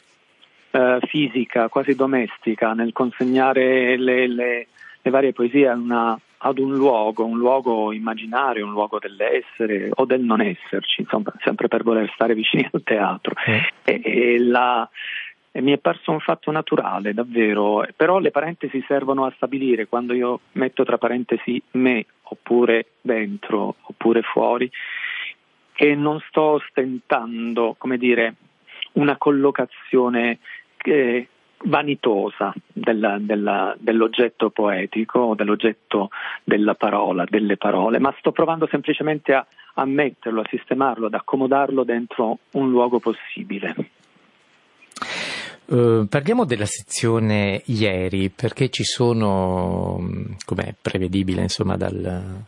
eh, 0.71 0.99
fisica, 1.07 1.69
quasi 1.69 1.95
domestica, 1.95 2.73
nel 2.73 2.93
consegnare 2.93 3.97
le, 3.97 4.27
le, 4.27 4.67
le 5.01 5.11
varie 5.11 5.33
poesie 5.33 5.69
una, 5.69 6.19
ad 6.47 6.59
un 6.59 6.75
luogo, 6.75 7.25
un 7.25 7.39
luogo 7.39 7.93
immaginario, 7.93 8.67
un 8.67 8.73
luogo 8.73 8.99
dell'essere 8.99 9.89
o 9.95 10.05
del 10.05 10.21
non 10.21 10.41
esserci, 10.41 11.01
insomma, 11.01 11.33
sempre 11.43 11.69
per 11.69 11.83
voler 11.83 12.11
stare 12.15 12.35
vicini 12.35 12.69
al 12.71 12.83
teatro. 12.83 13.35
Eh. 13.47 13.73
E, 13.85 14.01
e, 14.05 14.39
la, 14.39 14.89
e 15.57 15.61
mi 15.61 15.71
è 15.71 15.79
parso 15.79 16.11
un 16.11 16.19
fatto 16.19 16.51
naturale, 16.51 17.15
davvero, 17.15 17.87
però 17.95 18.19
le 18.19 18.33
parentesi 18.33 18.83
servono 18.89 19.25
a 19.25 19.33
stabilire 19.37 19.87
quando 19.87 20.13
io 20.13 20.41
metto 20.55 20.83
tra 20.83 20.99
parentesi 20.99 21.63
me 21.73 22.07
oppure 22.23 22.87
dentro 23.01 23.77
oppure 23.83 24.23
fuori, 24.23 24.69
che 25.73 25.95
non 25.95 26.19
sto 26.27 26.43
ostentando, 26.43 27.77
come 27.79 27.99
dire, 27.99 28.35
una 28.95 29.17
collocazione 29.17 30.41
che, 30.77 31.29
vanitosa 31.67 32.53
della, 32.67 33.19
della, 33.21 33.77
dell'oggetto 33.79 34.51
poetico, 34.51 35.35
dell'oggetto 35.37 36.11
della 36.43 36.75
parola, 36.75 37.25
delle 37.29 37.57
parole, 37.57 38.01
ma 38.01 38.13
sto 38.19 38.33
provando 38.33 38.67
semplicemente 38.67 39.33
a, 39.33 39.47
a 39.75 39.85
metterlo, 39.85 40.41
a 40.41 40.49
sistemarlo, 40.49 41.07
ad 41.07 41.15
accomodarlo 41.15 41.85
dentro 41.85 42.41
un 42.55 42.71
luogo 42.71 42.99
possibile. 42.99 43.94
Uh, 45.67 46.07
parliamo 46.09 46.45
della 46.45 46.67
sezione 46.67 47.63
ieri 47.67 48.29
perché 48.29 48.69
ci 48.69 48.85
sono, 48.85 50.37
come 50.45 50.77
prevedibile 50.81 51.43
insomma 51.43 51.77
dal, 51.77 52.45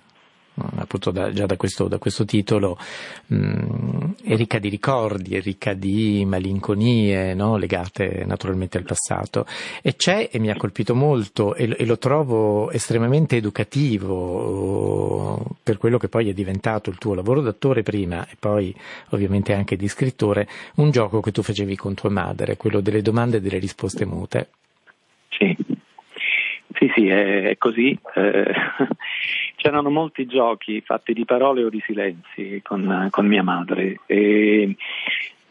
appunto 0.77 1.11
da, 1.11 1.33
già 1.33 1.47
da 1.47 1.57
questo, 1.57 1.89
da 1.89 1.99
questo 1.99 2.25
titolo, 2.25 2.79
mh, 3.27 3.37
mm, 3.37 4.11
è 4.25 4.37
ricca 4.37 4.59
di 4.59 4.69
ricordi, 4.69 5.37
è 5.37 5.41
ricca 5.41 5.75
di 5.75 6.25
malinconie 6.25 7.35
no? 7.35 7.57
legate 7.57 8.25
naturalmente 8.27 8.79
al 8.79 8.85
passato. 8.85 9.47
E 9.83 9.97
c'è, 9.97 10.29
e 10.31 10.39
mi 10.39 10.51
ha 10.51 10.57
colpito 10.57 10.95
molto, 10.95 11.55
e, 11.55 11.75
e 11.79 11.85
lo 11.85 11.99
trovo 11.99 12.71
estremamente 12.71 13.37
educativo 13.37 14.37
per 15.63 15.79
quello 15.79 15.99
che 15.99 16.09
poi 16.09 16.29
è 16.29 16.33
diventato 16.33 16.91
il 16.91 16.99
tuo 16.99 17.15
lavoro 17.15 17.41
d'attore 17.41 17.83
prima 17.83 18.27
e 18.29 18.37
poi 18.39 18.75
ovviamente 19.11 19.53
anche 19.53 19.77
di 19.77 19.89
scrittore, 19.89 20.49
un 20.77 20.91
gioco 20.91 21.21
che 21.21 21.33
tu 21.33 21.43
facevi 21.43 21.77
con 21.77 21.95
tua 21.95 22.11
madre, 22.11 22.57
quello 22.57 22.81
delle 22.81 23.03
domande 23.03 23.39
e 23.39 23.41
delle 23.41 23.59
risposte 23.59 24.05
mute. 24.05 24.49
Sì, 25.29 25.57
sì, 26.79 26.91
sì, 26.95 27.09
è 27.09 27.55
così. 27.59 27.99
Eh, 28.15 28.53
c'erano 29.67 29.91
molti 29.91 30.27
giochi 30.27 30.81
fatti 30.81 31.13
di 31.13 31.25
parole 31.25 31.65
o 31.65 31.69
di 31.69 31.83
silenzi 31.85 32.61
con, 32.63 33.09
con 33.11 33.27
mia 33.27 33.43
madre. 33.43 34.01
E, 34.07 34.77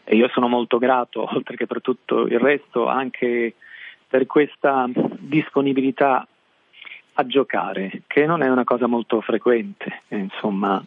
e, 0.04 0.16
io 0.16 0.28
sono 0.28 0.48
molto 0.48 0.78
grato, 0.78 1.28
oltre 1.34 1.56
che 1.56 1.66
per 1.66 1.82
tutto 1.82 2.26
il 2.26 2.38
resto, 2.38 2.86
anche 2.86 3.54
per 4.08 4.26
questa 4.26 4.88
disponibilità 5.18 6.26
a 7.18 7.26
giocare, 7.26 8.02
che 8.06 8.24
non 8.24 8.42
è 8.42 8.48
una 8.48 8.64
cosa 8.64 8.86
molto 8.86 9.20
frequente, 9.20 10.02
insomma, 10.08 10.82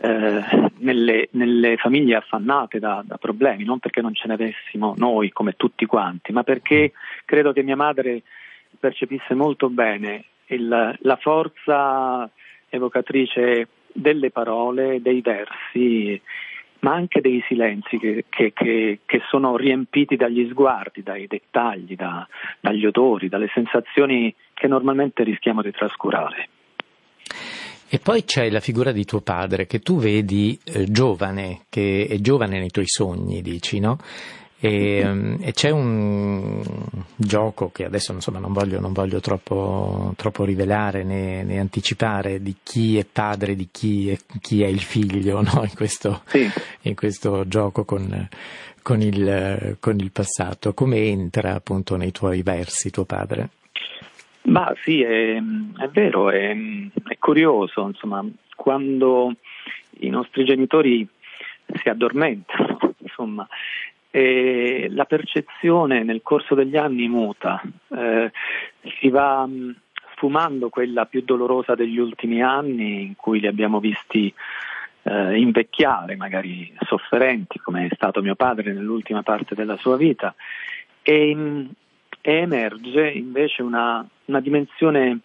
eh, 0.00 0.70
nelle, 0.78 1.28
nelle, 1.32 1.76
famiglie 1.76 2.16
affannate 2.16 2.78
da, 2.78 3.02
da, 3.04 3.16
problemi, 3.16 3.64
non 3.64 3.78
perché 3.78 4.00
non 4.00 4.14
ce 4.14 4.26
ne 4.26 4.34
avessimo 4.34 4.94
noi 4.96 5.30
come 5.30 5.54
tutti 5.56 5.84
quanti, 5.86 6.32
ma 6.32 6.42
perché 6.42 6.92
credo 7.24 7.52
che 7.52 7.62
mia 7.62 7.76
madre 7.76 8.22
percepisse 8.78 9.34
molto 9.34 9.70
bene 9.70 10.24
il, 10.46 10.98
la 10.98 11.16
forza 11.16 12.30
evocatrice 12.74 13.68
delle 13.92 14.30
parole, 14.30 15.00
dei 15.00 15.20
versi, 15.20 16.20
ma 16.80 16.92
anche 16.92 17.20
dei 17.20 17.42
silenzi 17.48 17.98
che, 17.98 18.24
che, 18.28 18.52
che, 18.52 19.00
che 19.06 19.20
sono 19.30 19.56
riempiti 19.56 20.16
dagli 20.16 20.48
sguardi, 20.50 21.02
dai 21.02 21.26
dettagli, 21.26 21.94
da, 21.96 22.26
dagli 22.60 22.84
odori, 22.84 23.28
dalle 23.28 23.50
sensazioni 23.54 24.34
che 24.52 24.68
normalmente 24.68 25.22
rischiamo 25.22 25.62
di 25.62 25.70
trascurare. 25.70 26.48
E 27.88 28.00
poi 28.02 28.24
c'è 28.24 28.50
la 28.50 28.60
figura 28.60 28.92
di 28.92 29.04
tuo 29.04 29.20
padre 29.20 29.66
che 29.66 29.78
tu 29.78 29.98
vedi 29.98 30.58
eh, 30.64 30.84
giovane, 30.90 31.60
che 31.68 32.06
è 32.10 32.16
giovane 32.16 32.58
nei 32.58 32.70
tuoi 32.70 32.88
sogni, 32.88 33.40
dici, 33.40 33.78
no? 33.78 33.98
E, 34.64 35.00
ehm, 35.00 35.36
e, 35.42 35.52
c'è 35.52 35.68
un 35.68 36.62
gioco 37.16 37.70
che 37.70 37.84
adesso 37.84 38.14
insomma, 38.14 38.38
non 38.38 38.54
voglio, 38.54 38.80
non 38.80 38.94
voglio 38.94 39.20
troppo, 39.20 40.14
troppo, 40.16 40.42
rivelare 40.44 41.04
né, 41.04 41.42
né, 41.42 41.58
anticipare 41.58 42.40
di 42.40 42.56
chi 42.62 42.96
è 42.96 43.04
padre, 43.04 43.56
di 43.56 43.68
chi 43.70 44.08
è, 44.08 44.16
chi 44.40 44.62
è 44.62 44.66
il 44.66 44.80
figlio 44.80 45.42
no? 45.44 45.64
in, 45.64 45.74
questo, 45.74 46.22
sì. 46.24 46.48
in, 46.80 46.94
questo, 46.94 47.46
gioco 47.46 47.84
con, 47.84 48.26
con, 48.80 49.02
il, 49.02 49.76
con, 49.80 49.98
il, 49.98 50.10
passato. 50.10 50.72
Come 50.72 50.96
entra 50.96 51.52
appunto 51.52 51.96
nei 51.96 52.10
tuoi 52.10 52.40
versi 52.40 52.88
tuo 52.90 53.04
padre? 53.04 53.50
Ma 54.44 54.74
sì, 54.82 55.02
è, 55.02 55.36
è 55.36 55.88
vero, 55.92 56.30
è, 56.30 56.56
è 57.06 57.18
curioso, 57.18 57.86
insomma, 57.86 58.24
quando 58.56 59.34
i 60.00 60.08
nostri 60.08 60.42
genitori 60.46 61.06
si 61.82 61.88
addormentano, 61.88 62.78
insomma, 63.04 63.46
e 64.16 64.86
la 64.90 65.06
percezione 65.06 66.04
nel 66.04 66.22
corso 66.22 66.54
degli 66.54 66.76
anni 66.76 67.08
muta, 67.08 67.60
eh, 67.96 68.30
si 69.00 69.08
va 69.08 69.44
mm, 69.44 69.70
sfumando 70.12 70.68
quella 70.68 71.06
più 71.06 71.22
dolorosa 71.22 71.74
degli 71.74 71.98
ultimi 71.98 72.40
anni 72.40 73.02
in 73.06 73.16
cui 73.16 73.40
li 73.40 73.48
abbiamo 73.48 73.80
visti 73.80 74.32
eh, 75.02 75.36
invecchiare, 75.36 76.14
magari 76.14 76.72
sofferenti 76.86 77.58
come 77.58 77.86
è 77.86 77.94
stato 77.96 78.22
mio 78.22 78.36
padre 78.36 78.72
nell'ultima 78.72 79.24
parte 79.24 79.56
della 79.56 79.76
sua 79.78 79.96
vita. 79.96 80.32
E, 81.02 81.34
mm, 81.34 81.66
e 82.20 82.34
emerge 82.34 83.10
invece 83.10 83.62
una, 83.62 84.06
una 84.26 84.40
dimensione 84.40 85.18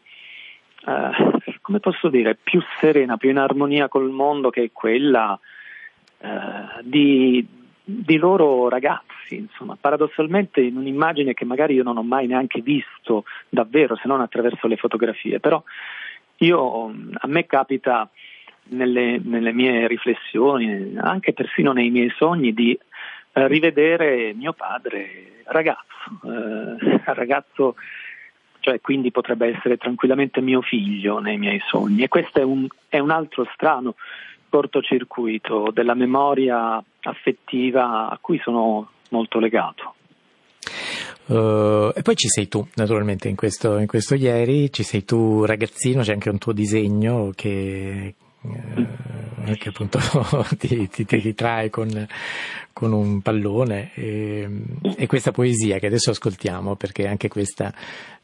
eh, 0.84 1.58
come 1.62 1.80
posso 1.80 2.10
dire, 2.10 2.36
più 2.42 2.60
serena, 2.80 3.18
più 3.18 3.30
in 3.30 3.38
armonia 3.38 3.88
col 3.88 4.10
mondo 4.10 4.50
che 4.50 4.64
è 4.64 4.70
quella 4.74 5.40
eh, 6.18 6.82
di, 6.82 7.46
di 7.90 8.18
loro 8.18 8.70
ragazzi, 8.70 9.36
insomma, 9.36 9.76
paradossalmente 9.80 10.62
in 10.62 10.78
un'immagine 10.78 11.34
che 11.34 11.46
magari 11.46 11.74
io 11.74 11.84
non 11.84 11.98
ho 11.98 12.04
mai 12.04 12.28
neanche 12.28 12.62
visto 12.62 13.24
davvero, 13.50 13.96
se 13.96 14.04
non 14.06 14.22
attraverso 14.22 14.68
le 14.68 14.78
fotografie, 14.78 15.40
però 15.40 15.62
io, 16.38 16.86
a 16.86 17.28
me 17.28 17.46
capita 17.46 18.08
nelle, 18.70 19.20
nelle 19.24 19.52
mie 19.52 19.88
riflessioni, 19.88 20.96
anche 20.98 21.34
persino 21.34 21.72
nei 21.72 21.90
miei 21.90 22.12
sogni, 22.16 22.54
di 22.54 22.78
eh, 23.34 23.48
rivedere 23.48 24.34
mio 24.34 24.54
padre 24.54 25.44
ragazzo, 25.46 26.20
eh, 26.26 27.02
ragazzo, 27.14 27.76
cioè 28.60 28.80
quindi 28.82 29.10
potrebbe 29.12 29.48
essere 29.48 29.78
tranquillamente 29.78 30.42
mio 30.42 30.62
figlio 30.62 31.20
nei 31.20 31.38
miei 31.38 31.62
sogni 31.66 32.04
e 32.04 32.08
questo 32.08 32.40
è 32.40 32.44
un, 32.44 32.68
è 32.88 33.00
un 33.00 33.10
altro 33.10 33.48
strano 33.54 33.96
cortocircuito 34.50 35.70
della 35.72 35.94
memoria 35.94 36.84
affettiva 37.02 38.10
a 38.10 38.18
cui 38.20 38.40
sono 38.44 38.90
molto 39.10 39.40
legato. 39.40 39.94
Uh, 41.28 41.92
e 41.94 42.02
poi 42.02 42.16
ci 42.16 42.28
sei 42.28 42.48
tu, 42.48 42.68
naturalmente, 42.74 43.28
in 43.30 43.36
questo, 43.36 43.78
in 43.78 43.86
questo, 43.86 44.16
ieri, 44.16 44.72
ci 44.72 44.82
sei 44.82 45.06
tu 45.06 45.46
ragazzino, 45.46 46.02
c'è 46.02 46.14
anche 46.14 46.30
un 46.30 46.40
tuo 46.40 46.54
disegno 46.54 47.32
che, 47.36 48.16
uh, 48.42 49.54
che 49.54 49.70
appunto 49.70 50.00
ti, 50.58 50.90
ti, 50.90 51.06
ti, 51.06 51.18
ritrae 51.18 51.70
con, 51.70 52.08
con 52.74 52.94
un 52.94 53.22
pallone 53.22 53.92
e, 53.94 54.50
e, 54.98 55.06
questa 55.06 55.32
poesia 55.32 55.78
che 55.78 55.86
adesso 55.86 56.10
ascoltiamo, 56.10 56.76
perché 56.76 57.08
anche 57.08 57.28
questa 57.28 57.72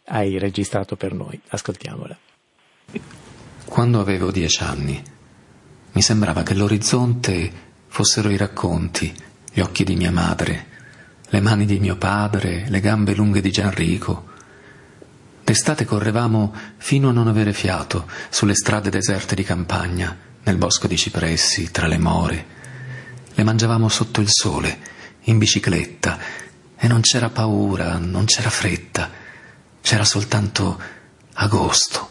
hai 0.06 0.40
registrato 0.40 0.96
per 0.96 1.14
noi. 1.14 1.40
Ascoltiamola. 1.50 2.18
Quando 3.66 4.00
avevo 4.00 4.32
dieci 4.32 4.64
anni 4.64 5.14
mi 5.96 6.02
sembrava 6.02 6.44
che 6.44 6.54
l'orizzonte 6.54 7.52
fossero 7.88 8.30
i 8.30 8.36
racconti, 8.36 9.16
gli 9.54 9.62
occhi 9.62 9.86
di 9.86 9.96
mia 9.96 10.12
madre, 10.12 10.68
le 11.30 11.40
mani 11.40 11.66
di 11.66 11.80
mio 11.80 11.96
padre, 11.96 12.66
le 12.68 12.82
gambe 12.82 13.16
lunghe 13.16 13.40
di 13.40 13.50
Gianrico. 13.50 14.28
D'estate 15.42 15.86
correvamo 15.86 16.54
fino 16.76 17.08
a 17.08 17.14
non 17.14 17.30
avere 17.30 17.54
fiato 17.54 18.10
sulle 18.30 18.56
strade 18.56 18.90
deserte 18.90 19.36
di 19.36 19.44
campagna, 19.44 20.14
nel 20.44 20.58
bosco 20.58 20.88
di 20.88 20.98
cipressi, 20.98 21.72
tra 21.72 21.88
le 21.88 21.98
more. 21.98 22.46
Le 23.34 23.44
mangiavamo 23.44 23.88
sotto 23.88 24.20
il 24.20 24.30
sole, 24.30 24.78
in 25.24 25.38
bicicletta, 25.38 26.20
e 26.76 26.88
non 26.90 27.00
c'era 27.00 27.30
paura, 27.30 27.98
non 28.00 28.26
c'era 28.26 28.50
fretta, 28.50 29.10
c'era 29.80 30.04
soltanto 30.04 30.78
agosto. 31.36 32.10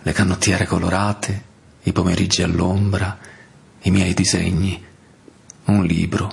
Le 0.00 0.12
canottiere 0.12 0.64
colorate, 0.64 1.48
i 1.82 1.92
pomeriggi 1.92 2.42
all'ombra, 2.42 3.18
i 3.82 3.90
miei 3.90 4.14
disegni, 4.14 4.82
un 5.64 5.84
libro, 5.84 6.30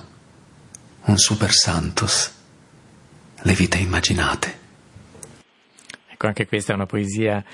un 1.04 1.16
Super 1.16 1.52
Santos, 1.52 2.32
le 3.42 3.52
vite 3.54 3.78
immaginate. 3.78 4.58
Ecco, 6.10 6.26
anche 6.26 6.46
questa 6.46 6.72
è 6.72 6.74
una 6.74 6.86
poesia 6.86 7.44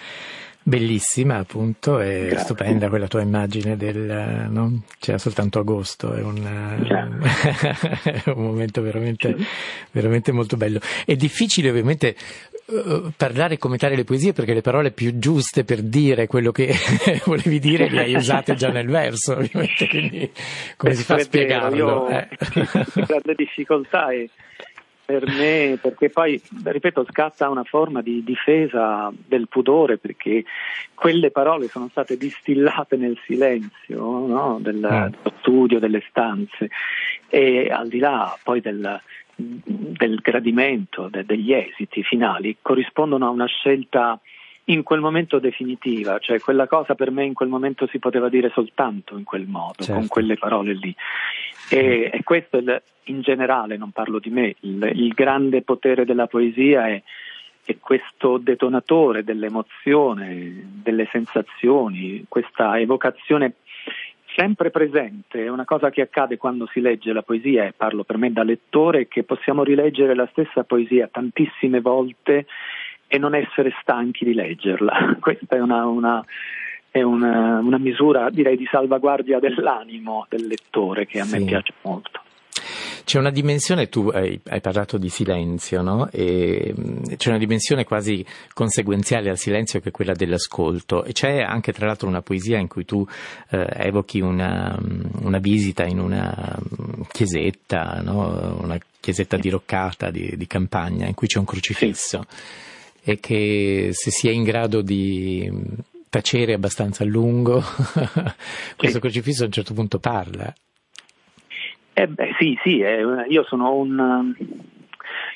Bellissima 0.67 1.37
appunto, 1.37 1.99
è 1.99 2.29
Grazie. 2.29 2.39
stupenda 2.39 2.89
quella 2.89 3.07
tua 3.07 3.21
immagine 3.21 3.77
del, 3.77 4.47
no? 4.49 4.85
c'era 4.99 5.19
soltanto 5.19 5.59
agosto, 5.59 6.15
è 6.15 6.23
un, 6.23 6.39
è 8.03 8.31
un 8.31 8.43
momento 8.43 8.81
veramente, 8.81 9.37
veramente 9.91 10.33
molto 10.33 10.57
bello. 10.57 10.81
È 11.05 11.15
difficile 11.17 11.69
ovviamente 11.69 12.17
uh, 12.67 13.13
parlare 13.17 13.55
e 13.55 13.59
commentare 13.59 13.97
le 13.97 14.05
poesie 14.05 14.33
perché 14.33 14.55
le 14.55 14.61
parole 14.61 14.91
più 14.91 15.19
giuste 15.19 15.65
per 15.65 15.83
dire 15.83 16.27
quello 16.27 16.53
che 16.53 16.73
volevi 17.25 17.59
dire 17.59 17.89
le 17.89 18.01
hai 18.01 18.15
usate 18.15 18.55
già 18.55 18.71
nel 18.71 18.89
verso, 18.89 19.35
ovviamente, 19.35 19.89
quindi 19.89 20.31
come 20.77 20.93
Beh, 20.93 20.97
si 20.97 21.05
fa 21.05 21.15
a 21.15 21.19
spiegarlo? 21.19 21.77
Io 21.77 22.09
eh. 22.09 22.29
grande 23.07 23.35
difficoltà 23.37 24.11
e 24.11 24.31
per 25.05 25.27
me, 25.27 25.79
perché 25.81 26.09
poi, 26.09 26.41
ripeto, 26.63 27.07
scatta 27.11 27.51
una 27.51 27.65
forma 27.65 28.01
di 28.01 28.25
difesa 28.25 29.13
del 29.15 29.49
pudore, 29.49 29.99
perché 29.99 30.45
quelle 30.95 31.31
parole 31.31 31.69
sono 31.69 31.89
state 31.91 32.17
distillate 32.17 32.97
nel 32.97 33.19
silenzio 33.27 34.01
no? 34.01 34.59
del, 34.63 34.77
mm. 34.77 34.81
dello 34.81 35.33
studio, 35.41 35.79
delle 35.79 36.03
stanze, 36.09 36.71
e 37.29 37.69
al 37.71 37.89
di 37.89 37.99
là 37.99 38.35
poi 38.43 38.63
del, 38.63 39.01
del 39.37 40.17
gradimento, 40.17 41.09
de, 41.09 41.25
degli 41.25 41.53
esiti 41.53 42.03
finali, 42.03 42.57
corrispondono 42.61 43.27
a 43.27 43.31
una 43.31 43.47
scelta 43.47 44.19
in 44.69 44.83
quel 44.83 45.01
momento 45.01 45.39
definitiva, 45.39 46.19
cioè 46.19 46.41
quella 46.41 46.67
cosa 46.67 46.95
per 46.95 47.11
me 47.11 47.25
in 47.25 47.35
quel 47.35 47.49
momento 47.49 47.87
si 47.87 47.99
poteva 47.99 48.29
dire 48.29 48.51
soltanto 48.55 49.19
in 49.19 49.25
quel 49.25 49.47
modo, 49.47 49.83
certo. 49.83 49.93
con 49.93 50.09
quelle 50.09 50.37
parole 50.37 50.73
lì. 50.73 50.95
E, 51.69 52.11
e 52.13 52.23
questo 52.23 52.57
il, 52.57 52.83
in 53.05 53.21
generale, 53.21 53.77
non 53.77 53.91
parlo 53.91 54.19
di 54.19 54.31
me, 54.31 54.55
il, 54.61 54.91
il 54.95 55.13
grande 55.13 55.63
potere 55.63 56.07
della 56.07 56.27
poesia 56.27 56.89
è, 56.89 57.03
è 57.65 57.77
questo 57.79 58.39
detonatore 58.39 59.23
dell'emozione, 59.23 60.81
delle 60.83 61.09
sensazioni, 61.11 62.25
questa 62.29 62.79
evocazione 62.79 63.55
sempre 64.35 64.71
presente, 64.71 65.45
è 65.45 65.49
una 65.49 65.65
cosa 65.65 65.91
che 65.91 66.03
accade 66.03 66.37
quando 66.37 66.67
si 66.73 66.81
legge 66.81 67.13
la 67.13 67.23
poesia, 67.23 67.65
e 67.65 67.73
parlo 67.73 68.05
per 68.05 68.19
me 68.19 68.33
da 68.33 68.43
lettore, 68.43 69.09
che 69.09 69.23
possiamo 69.23 69.63
rileggere 69.63 70.15
la 70.15 70.29
stessa 70.31 70.65
poesia 70.65 71.09
tantissime 71.11 71.81
volte 71.81 72.47
e 73.07 73.19
non 73.19 73.35
essere 73.35 73.73
stanchi 73.81 74.25
di 74.25 74.35
leggerla. 74.35 75.17
Questa 75.21 75.57
è 75.57 75.61
una, 75.61 75.87
una, 75.87 76.25
è 76.91 77.03
una, 77.03 77.59
una 77.59 77.79
misura, 77.79 78.29
direi, 78.31 78.57
di 78.57 78.67
salvaguardia 78.71 79.39
dell'animo 79.39 80.27
del 80.29 80.47
lettore 80.47 81.07
che 81.07 81.21
a 81.21 81.25
sì. 81.25 81.39
me 81.39 81.45
piace 81.45 81.73
molto. 81.83 82.21
C'è 83.05 83.19
una 83.19 83.31
dimensione, 83.31 83.89
tu 83.89 84.09
hai, 84.09 84.41
hai 84.49 84.61
parlato 84.61 84.97
di 84.97 85.09
silenzio, 85.09 85.83
no? 85.83 86.09
E, 86.11 86.75
c'è 87.17 87.29
una 87.29 87.39
dimensione 87.39 87.85
quasi 87.85 88.25
conseguenziale 88.53 89.31
al 89.31 89.39
silenzio 89.39 89.81
che 89.81 89.91
è 89.91 89.93
quella 89.93 90.15
dell'ascolto 90.15 91.05
e 91.05 91.13
c'è 91.13 91.41
anche 91.41 91.73
tra 91.73 91.87
l'altro 91.87 92.09
una 92.09 92.23
poesia 92.23 92.59
in 92.59 92.69
cui 92.69 92.85
tu 92.85 93.07
eh, 93.51 93.67
evochi 93.77 94.21
una, 94.21 94.79
una, 95.21 95.39
visita 95.39 95.85
in 95.85 95.99
una 95.99 96.59
chiesetta, 97.13 98.01
no? 98.03 98.59
una 98.61 98.79
chiesetta 99.01 99.37
diroccata 99.37 100.11
di, 100.11 100.35
di 100.37 100.47
campagna 100.47 101.07
in 101.07 101.15
cui 101.15 101.27
c'è 101.27 101.39
un 101.39 101.45
crocifisso. 101.45 102.25
Sì 102.29 102.73
e 103.07 103.21
che 103.21 103.91
se 103.93 104.11
si 104.11 104.29
è 104.29 104.31
in 104.31 104.45
grado 104.45 104.81
di 104.81 105.51
tacere 106.09 106.55
abbastanza 106.55 107.05
a 107.05 107.07
lungo, 107.07 107.63
questo 108.77 108.99
crocifisso 108.99 109.43
a 109.43 109.47
un 109.47 109.53
certo 109.53 109.75
punto 109.75 109.99
parla. 109.99 110.53
Eh 111.97 112.09
beh, 112.09 112.35
sì, 112.39 112.59
sì, 112.61 112.81
eh, 112.81 113.05
io 113.29 113.45
sono, 113.45 113.73
un, 113.75 114.35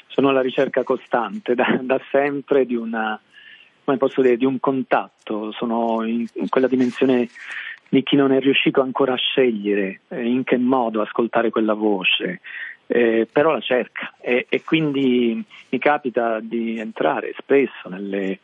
sono 0.09 0.29
alla 0.29 0.41
ricerca 0.41 0.83
costante 0.83 1.55
da, 1.55 1.79
da, 1.81 2.00
sempre 2.11 2.67
di 2.67 2.75
una, 2.75 3.19
come 3.85 3.97
posso 3.97 4.23
dire, 4.23 4.37
di 4.37 4.45
un 4.45 4.59
contatto, 4.59 5.53
sono 5.53 6.03
in, 6.05 6.27
in 6.35 6.49
quella 6.49 6.67
dimensione 6.67 7.29
di 7.88 8.03
chi 8.03 8.17
non 8.17 8.33
è 8.33 8.41
riuscito 8.41 8.83
ancora 8.83 9.12
a 9.12 9.17
scegliere 9.17 10.00
eh, 10.09 10.27
in 10.27 10.43
che 10.43 10.59
modo 10.59 11.00
ascoltare 11.00 11.50
quella 11.50 11.75
voce, 11.75 12.41
eh, 12.88 13.29
però 13.31 13.53
la 13.53 13.61
cerca. 13.61 14.15
E, 14.21 14.47
e, 14.49 14.65
quindi 14.65 15.41
mi 15.69 15.79
capita 15.79 16.41
di 16.41 16.81
entrare 16.81 17.35
spesso 17.38 17.88
nelle, 17.88 18.41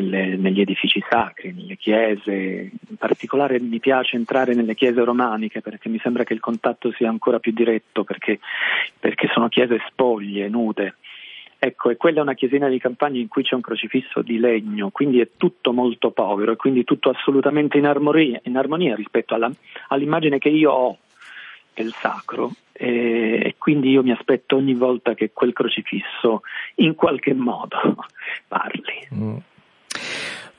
nelle, 0.00 0.36
negli 0.36 0.60
edifici 0.60 1.02
sacri, 1.08 1.52
nelle 1.52 1.76
chiese, 1.76 2.70
in 2.88 2.96
particolare 2.96 3.60
mi 3.60 3.80
piace 3.80 4.16
entrare 4.16 4.54
nelle 4.54 4.74
chiese 4.74 5.02
romaniche 5.02 5.60
perché 5.60 5.88
mi 5.88 5.98
sembra 5.98 6.24
che 6.24 6.34
il 6.34 6.40
contatto 6.40 6.92
sia 6.92 7.08
ancora 7.08 7.38
più 7.38 7.52
diretto 7.52 8.04
perché, 8.04 8.38
perché 8.98 9.28
sono 9.32 9.48
chiese 9.48 9.80
spoglie, 9.88 10.48
nude. 10.48 10.96
Ecco, 11.58 11.88
e 11.88 11.96
quella 11.96 12.18
è 12.18 12.22
una 12.22 12.34
chiesina 12.34 12.68
di 12.68 12.78
campagna 12.78 13.18
in 13.18 13.28
cui 13.28 13.42
c'è 13.42 13.54
un 13.54 13.62
crocifisso 13.62 14.20
di 14.20 14.38
legno, 14.38 14.90
quindi 14.90 15.20
è 15.20 15.30
tutto 15.38 15.72
molto 15.72 16.10
povero 16.10 16.52
e 16.52 16.56
quindi 16.56 16.84
tutto 16.84 17.08
assolutamente 17.08 17.78
in 17.78 17.86
armonia, 17.86 18.40
in 18.44 18.56
armonia 18.56 18.94
rispetto 18.94 19.34
alla, 19.34 19.50
all'immagine 19.88 20.38
che 20.38 20.50
io 20.50 20.70
ho 20.70 20.98
del 21.72 21.92
sacro 21.92 22.52
e, 22.72 23.40
e, 23.42 23.54
quindi 23.58 23.90
io 23.90 24.02
mi 24.02 24.10
aspetto 24.10 24.56
ogni 24.56 24.74
volta 24.74 25.14
che 25.14 25.30
quel 25.32 25.52
crocifisso 25.52 26.42
in 26.76 26.94
qualche 26.94 27.34
modo 27.34 27.96
parli. 28.48 29.08
Mm. 29.14 29.36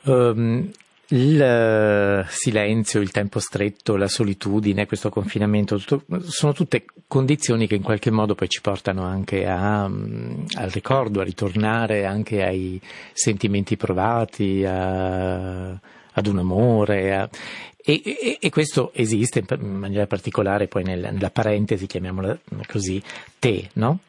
Um, 0.07 0.71
il 1.09 1.39
uh, 1.39 2.25
silenzio, 2.29 2.99
il 2.99 3.11
tempo 3.11 3.39
stretto, 3.39 3.95
la 3.95 4.09
solitudine, 4.09 4.85
questo 4.85 5.09
confinamento, 5.09 5.77
tutto, 5.77 6.03
sono 6.23 6.51
tutte 6.51 6.85
condizioni 7.07 7.65
che 7.65 7.75
in 7.75 7.81
qualche 7.81 8.11
modo 8.11 8.35
poi 8.35 8.49
ci 8.49 8.59
portano 8.59 9.03
anche 9.03 9.45
a, 9.47 9.85
um, 9.85 10.45
al 10.55 10.69
ricordo, 10.69 11.21
a 11.21 11.23
ritornare 11.23 12.05
anche 12.05 12.43
ai 12.43 12.79
sentimenti 13.13 13.77
provati, 13.77 14.65
a, 14.65 15.69
ad 15.69 16.27
un 16.27 16.39
amore. 16.39 17.15
A, 17.15 17.29
e, 17.77 18.01
e, 18.03 18.37
e, 18.41 18.49
questo 18.49 18.91
esiste 18.93 19.45
in 19.47 19.75
maniera 19.77 20.07
particolare 20.07 20.67
poi 20.67 20.83
nella, 20.83 21.09
nella 21.09 21.29
parentesi, 21.29 21.85
chiamiamola 21.85 22.37
così, 22.67 23.01
te, 23.39 23.69
no? 23.73 23.99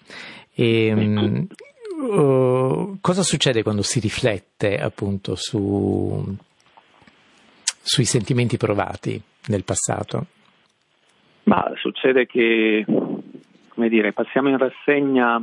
E, 0.52 1.46
uh, 1.98 2.98
cosa 3.00 3.22
succede 3.22 3.62
quando 3.62 3.82
si 3.82 4.00
riflette 4.00 4.78
appunto 4.78 5.34
su, 5.34 6.36
sui 7.80 8.04
sentimenti 8.04 8.56
provati 8.56 9.20
nel 9.46 9.64
passato? 9.64 10.26
Ma 11.44 11.72
succede 11.76 12.26
che, 12.26 12.84
come 13.68 13.88
dire, 13.88 14.12
passiamo 14.12 14.50
in 14.50 14.58
rassegna 14.58 15.42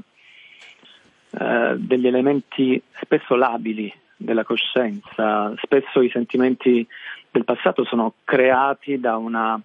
eh, 1.31 1.75
degli 1.77 2.05
elementi 2.07 2.81
spesso 3.01 3.35
labili 3.35 3.91
della 4.15 4.43
coscienza, 4.43 5.53
spesso 5.61 6.01
i 6.01 6.09
sentimenti 6.09 6.87
del 7.31 7.43
passato 7.43 7.83
sono 7.83 8.13
creati 8.23 8.99
da 8.99 9.17
una 9.17 9.59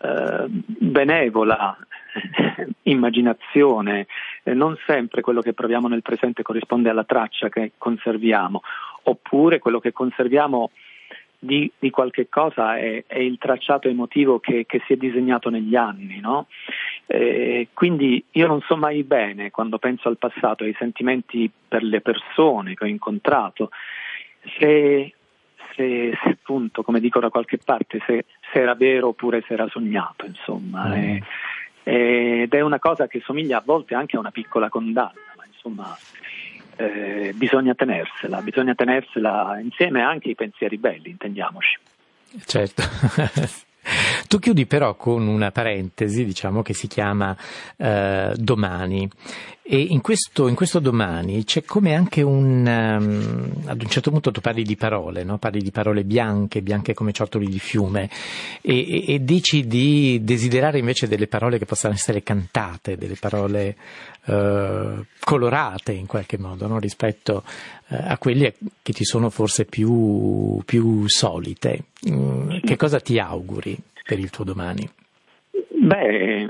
eh, 0.00 0.46
benevola 0.48 1.76
immaginazione, 2.82 4.06
eh, 4.42 4.54
non 4.54 4.76
sempre 4.86 5.20
quello 5.20 5.40
che 5.40 5.52
proviamo 5.52 5.88
nel 5.88 6.02
presente 6.02 6.42
corrisponde 6.42 6.90
alla 6.90 7.04
traccia 7.04 7.48
che 7.48 7.72
conserviamo, 7.76 8.62
oppure 9.04 9.58
quello 9.58 9.80
che 9.80 9.92
conserviamo 9.92 10.70
di, 11.44 11.70
di 11.78 11.90
qualche 11.90 12.28
cosa 12.28 12.78
è, 12.78 13.04
è, 13.06 13.18
il 13.18 13.36
tracciato 13.38 13.88
emotivo 13.88 14.40
che, 14.40 14.64
che, 14.66 14.80
si 14.86 14.94
è 14.94 14.96
disegnato 14.96 15.50
negli 15.50 15.76
anni. 15.76 16.18
No? 16.20 16.46
Eh, 17.06 17.68
quindi 17.74 18.24
io 18.32 18.46
non 18.46 18.60
so 18.62 18.76
mai 18.76 19.02
bene 19.02 19.50
quando 19.50 19.78
penso 19.78 20.08
al 20.08 20.16
passato, 20.16 20.64
ai 20.64 20.74
sentimenti 20.78 21.50
per 21.68 21.82
le 21.82 22.00
persone 22.00 22.74
che 22.74 22.84
ho 22.84 22.88
incontrato, 22.88 23.70
se, 24.58 25.12
se, 25.74 26.18
se 26.22 26.28
appunto, 26.28 26.82
come 26.82 27.00
dico 27.00 27.20
da 27.20 27.28
qualche 27.28 27.58
parte, 27.58 28.00
se, 28.06 28.24
se, 28.52 28.60
era 28.60 28.74
vero 28.74 29.08
oppure 29.08 29.44
se 29.46 29.52
era 29.52 29.68
sognato, 29.68 30.24
insomma. 30.24 30.88
Mm. 30.88 30.92
E, 30.92 31.22
ed 31.84 32.52
è 32.52 32.60
una 32.60 32.78
cosa 32.78 33.06
che 33.06 33.22
somiglia 33.24 33.58
a 33.58 33.62
volte 33.64 33.94
anche 33.94 34.16
a 34.16 34.18
una 34.18 34.30
piccola 34.30 34.68
condanna, 34.68 35.12
ma 35.36 35.44
insomma 35.46 35.96
eh, 36.76 37.32
bisogna 37.34 37.74
tenersela, 37.74 38.40
bisogna 38.40 38.74
tenersela 38.74 39.58
insieme 39.62 40.02
anche 40.02 40.28
ai 40.28 40.34
pensieri 40.34 40.78
belli, 40.78 41.10
intendiamoci. 41.10 41.78
Certo. 42.44 42.82
Tu 44.34 44.40
chiudi 44.40 44.66
però 44.66 44.96
con 44.96 45.28
una 45.28 45.52
parentesi, 45.52 46.24
diciamo, 46.24 46.60
che 46.62 46.74
si 46.74 46.88
chiama 46.88 47.36
eh, 47.76 48.32
domani. 48.36 49.08
E 49.62 49.78
in 49.78 50.00
questo, 50.00 50.48
in 50.48 50.56
questo, 50.56 50.80
domani 50.80 51.44
c'è 51.44 51.62
come 51.62 51.94
anche 51.94 52.20
un. 52.20 52.66
Um, 52.66 53.62
ad 53.66 53.80
un 53.80 53.88
certo 53.88 54.10
punto 54.10 54.32
tu 54.32 54.40
parli 54.40 54.64
di 54.64 54.74
parole, 54.74 55.22
no? 55.22 55.38
parli 55.38 55.62
di 55.62 55.70
parole 55.70 56.02
bianche, 56.02 56.62
bianche 56.62 56.94
come 56.94 57.12
ciottoli 57.12 57.46
di 57.46 57.60
fiume, 57.60 58.10
e, 58.60 59.04
e, 59.06 59.14
e, 59.14 59.24
dici 59.24 59.68
di 59.68 60.18
desiderare 60.24 60.80
invece 60.80 61.06
delle 61.06 61.28
parole 61.28 61.56
che 61.56 61.64
possano 61.64 61.94
essere 61.94 62.24
cantate, 62.24 62.96
delle 62.96 63.14
parole 63.14 63.76
uh, 64.24 65.04
colorate 65.20 65.92
in 65.92 66.06
qualche 66.06 66.38
modo, 66.38 66.66
no? 66.66 66.80
rispetto 66.80 67.44
uh, 67.86 67.96
a 68.00 68.18
quelle 68.18 68.54
che 68.82 68.92
ti 68.92 69.04
sono 69.04 69.30
forse 69.30 69.64
più, 69.64 70.60
più 70.64 71.08
solite. 71.08 71.84
Mm, 72.10 72.58
che 72.64 72.74
cosa 72.74 72.98
ti 72.98 73.20
auguri 73.20 73.80
per 74.04 74.18
il 74.18 74.30
tuo 74.30 74.44
domani? 74.44 74.88
Beh, 75.50 76.48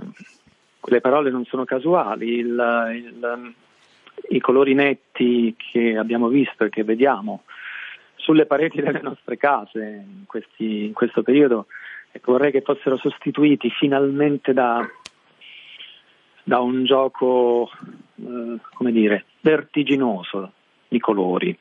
quelle 0.80 1.00
parole 1.00 1.30
non 1.30 1.44
sono 1.44 1.64
casuali, 1.64 2.38
il, 2.38 2.92
il, 2.94 3.54
i 4.30 4.40
colori 4.40 4.74
netti 4.74 5.54
che 5.56 5.96
abbiamo 5.96 6.28
visto 6.28 6.64
e 6.64 6.68
che 6.68 6.84
vediamo 6.84 7.44
sulle 8.16 8.46
pareti 8.46 8.80
delle 8.80 9.00
nostre 9.00 9.36
case 9.36 10.04
in, 10.06 10.24
questi, 10.26 10.86
in 10.86 10.92
questo 10.92 11.22
periodo. 11.22 11.66
Ecco, 12.10 12.32
vorrei 12.32 12.50
che 12.50 12.62
fossero 12.62 12.96
sostituiti 12.96 13.70
finalmente 13.70 14.52
da, 14.52 14.86
da 16.42 16.60
un 16.60 16.84
gioco, 16.84 17.70
eh, 18.16 18.58
come 18.72 18.92
dire, 18.92 19.24
vertiginoso 19.40 20.52
di 20.88 20.98
colori. 20.98 21.56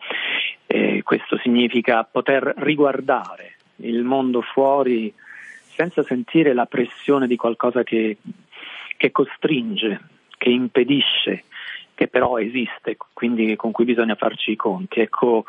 E 0.66 1.02
questo 1.04 1.38
significa 1.38 2.04
poter 2.04 2.54
riguardare 2.58 3.56
il 3.78 4.04
mondo 4.04 4.42
fuori 4.42 5.14
senza 5.76 6.04
sentire 6.04 6.54
la 6.54 6.66
pressione 6.66 7.28
di 7.28 7.36
qualcosa 7.36 7.84
che, 7.84 8.18
che 8.98 9.12
costringe, 9.12 10.02
che 10.38 10.50
impedisce, 10.50 11.44
che 11.94 12.08
però 12.08 12.38
esiste, 12.38 12.98
quindi 13.14 13.56
con 13.56 13.72
cui 13.72 13.86
bisogna 13.86 14.16
farci 14.16 14.52
i 14.52 14.56
conti. 14.56 15.00
Ecco, 15.00 15.46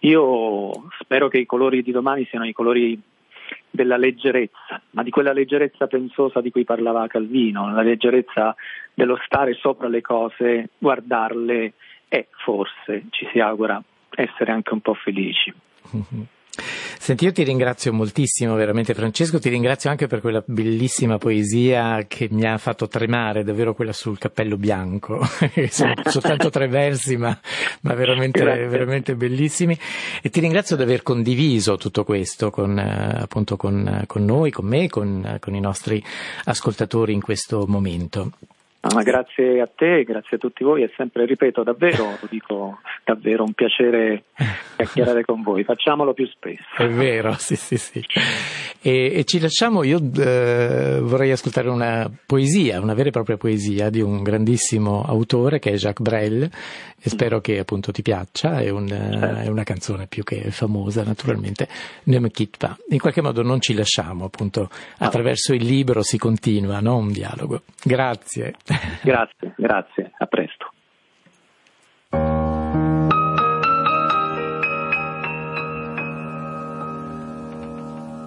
io 0.00 0.88
spero 1.00 1.28
che 1.28 1.38
i 1.38 1.46
colori 1.46 1.82
di 1.82 1.92
domani 1.92 2.26
siano 2.26 2.46
i 2.46 2.52
colori 2.52 3.00
della 3.70 3.96
leggerezza, 3.96 4.80
ma 4.90 5.02
di 5.02 5.10
quella 5.10 5.32
leggerezza 5.32 5.86
pensosa 5.86 6.40
di 6.40 6.50
cui 6.50 6.64
parlava 6.64 7.06
Calvino, 7.06 7.72
la 7.72 7.82
leggerezza 7.82 8.54
dello 8.94 9.18
stare 9.24 9.54
sopra 9.54 9.88
le 9.88 10.00
cose, 10.00 10.70
guardarle 10.78 11.72
e 12.08 12.28
forse 12.44 13.06
ci 13.10 13.26
si 13.32 13.40
augura 13.40 13.82
essere 14.10 14.52
anche 14.52 14.72
un 14.72 14.80
po' 14.80 14.94
felici. 14.94 15.52
Senti, 17.02 17.24
io 17.24 17.32
ti 17.32 17.42
ringrazio 17.42 17.92
moltissimo, 17.92 18.54
veramente 18.54 18.94
Francesco, 18.94 19.40
ti 19.40 19.48
ringrazio 19.48 19.90
anche 19.90 20.06
per 20.06 20.20
quella 20.20 20.40
bellissima 20.46 21.18
poesia 21.18 22.04
che 22.06 22.28
mi 22.30 22.44
ha 22.44 22.56
fatto 22.58 22.86
tremare, 22.86 23.42
davvero 23.42 23.74
quella 23.74 23.92
sul 23.92 24.18
cappello 24.18 24.56
bianco, 24.56 25.20
sono 25.68 25.94
soltanto 26.06 26.48
tre 26.48 26.68
versi 26.68 27.16
ma, 27.16 27.36
ma 27.80 27.94
veramente, 27.94 28.44
veramente, 28.44 29.16
bellissimi. 29.16 29.76
E 30.22 30.30
ti 30.30 30.38
ringrazio 30.38 30.76
di 30.76 30.82
aver 30.84 31.02
condiviso 31.02 31.76
tutto 31.76 32.04
questo 32.04 32.50
con, 32.50 32.78
appunto 32.78 33.56
con, 33.56 34.04
con 34.06 34.24
noi, 34.24 34.52
con 34.52 34.66
me, 34.66 34.88
con, 34.88 35.38
con 35.40 35.56
i 35.56 35.60
nostri 35.60 36.00
ascoltatori 36.44 37.12
in 37.12 37.20
questo 37.20 37.64
momento. 37.66 38.30
Ah, 38.84 39.00
grazie 39.02 39.60
a 39.60 39.70
te, 39.72 40.02
grazie 40.02 40.38
a 40.38 40.40
tutti 40.40 40.64
voi, 40.64 40.82
è 40.82 40.90
sempre, 40.96 41.24
ripeto, 41.24 41.62
davvero, 41.62 42.18
lo 42.20 42.26
dico 42.28 42.80
davvero 43.04 43.44
un 43.44 43.52
piacere 43.52 44.24
chiacchierare 44.74 45.24
con 45.24 45.40
voi, 45.40 45.62
facciamolo 45.62 46.12
più 46.12 46.26
spesso. 46.26 46.64
È 46.78 46.88
vero, 46.88 47.32
sì, 47.38 47.54
sì, 47.54 47.76
sì. 47.76 48.04
E, 48.80 49.12
e 49.14 49.24
ci 49.24 49.38
lasciamo, 49.38 49.84
io 49.84 50.00
eh, 50.18 50.98
vorrei 51.00 51.30
ascoltare 51.30 51.68
una 51.68 52.10
poesia, 52.26 52.80
una 52.80 52.94
vera 52.94 53.10
e 53.10 53.12
propria 53.12 53.36
poesia 53.36 53.88
di 53.88 54.00
un 54.00 54.20
grandissimo 54.24 55.04
autore 55.06 55.60
che 55.60 55.70
è 55.70 55.74
Jacques 55.76 56.04
Brel 56.04 56.50
e 57.04 57.10
spero 57.10 57.40
che 57.40 57.58
appunto 57.58 57.90
ti 57.90 58.00
piaccia, 58.00 58.60
è, 58.60 58.68
un, 58.68 58.86
certo. 58.86 59.26
è 59.40 59.48
una 59.48 59.64
canzone 59.64 60.06
più 60.06 60.22
che 60.22 60.52
famosa 60.52 61.02
naturalmente, 61.02 61.68
Ne 62.04 62.20
me 62.20 62.30
quitte 62.30 62.58
pas. 62.58 62.76
In 62.90 63.00
qualche 63.00 63.20
modo 63.20 63.42
non 63.42 63.60
ci 63.60 63.74
lasciamo, 63.74 64.24
appunto 64.24 64.70
attraverso 64.98 65.52
il 65.52 65.64
libro 65.64 66.02
si 66.02 66.16
continua, 66.16 66.78
no? 66.78 66.96
un 66.98 67.10
dialogo. 67.10 67.62
Grazie. 67.82 68.54
Grazie, 69.02 69.54
grazie, 69.56 70.12
a 70.16 70.26
presto. 70.26 70.70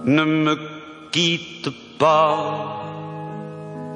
Ne 0.04 0.24
me 0.24 0.56
quitte 1.10 1.72
pas, 1.96 2.84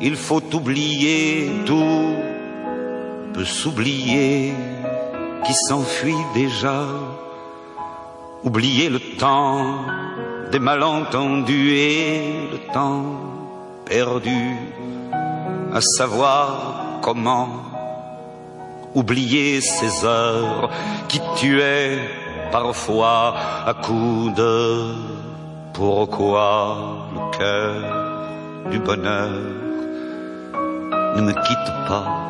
il 0.01 0.17
faut 0.17 0.55
oublier 0.55 1.65
tout, 1.65 2.40
peut 3.33 3.45
s'oublier 3.45 4.53
qui 5.45 5.55
s'enfuit 5.69 6.25
déjà, 6.35 6.85
oublier 8.45 8.89
le 8.89 9.01
temps 9.19 9.77
des 10.53 10.59
malentendus 10.59 11.73
et 11.73 12.49
le 12.53 12.59
temps 12.73 13.05
perdu, 13.85 14.57
à 15.73 15.81
savoir 15.81 16.99
comment 17.03 17.49
oublier 18.95 19.61
ces 19.61 20.05
heures 20.05 20.71
qui 21.09 21.21
tuaient 21.37 21.99
parfois 22.51 23.35
à 23.67 23.75
coups 23.75 24.35
de 24.35 24.95
pourquoi 25.73 27.09
le 27.15 27.39
cœur 27.39 28.71
du 28.71 28.79
bonheur 28.79 29.31
ne 31.17 31.23
me 31.23 31.33
quitte 31.33 31.73
pas, 31.89 32.30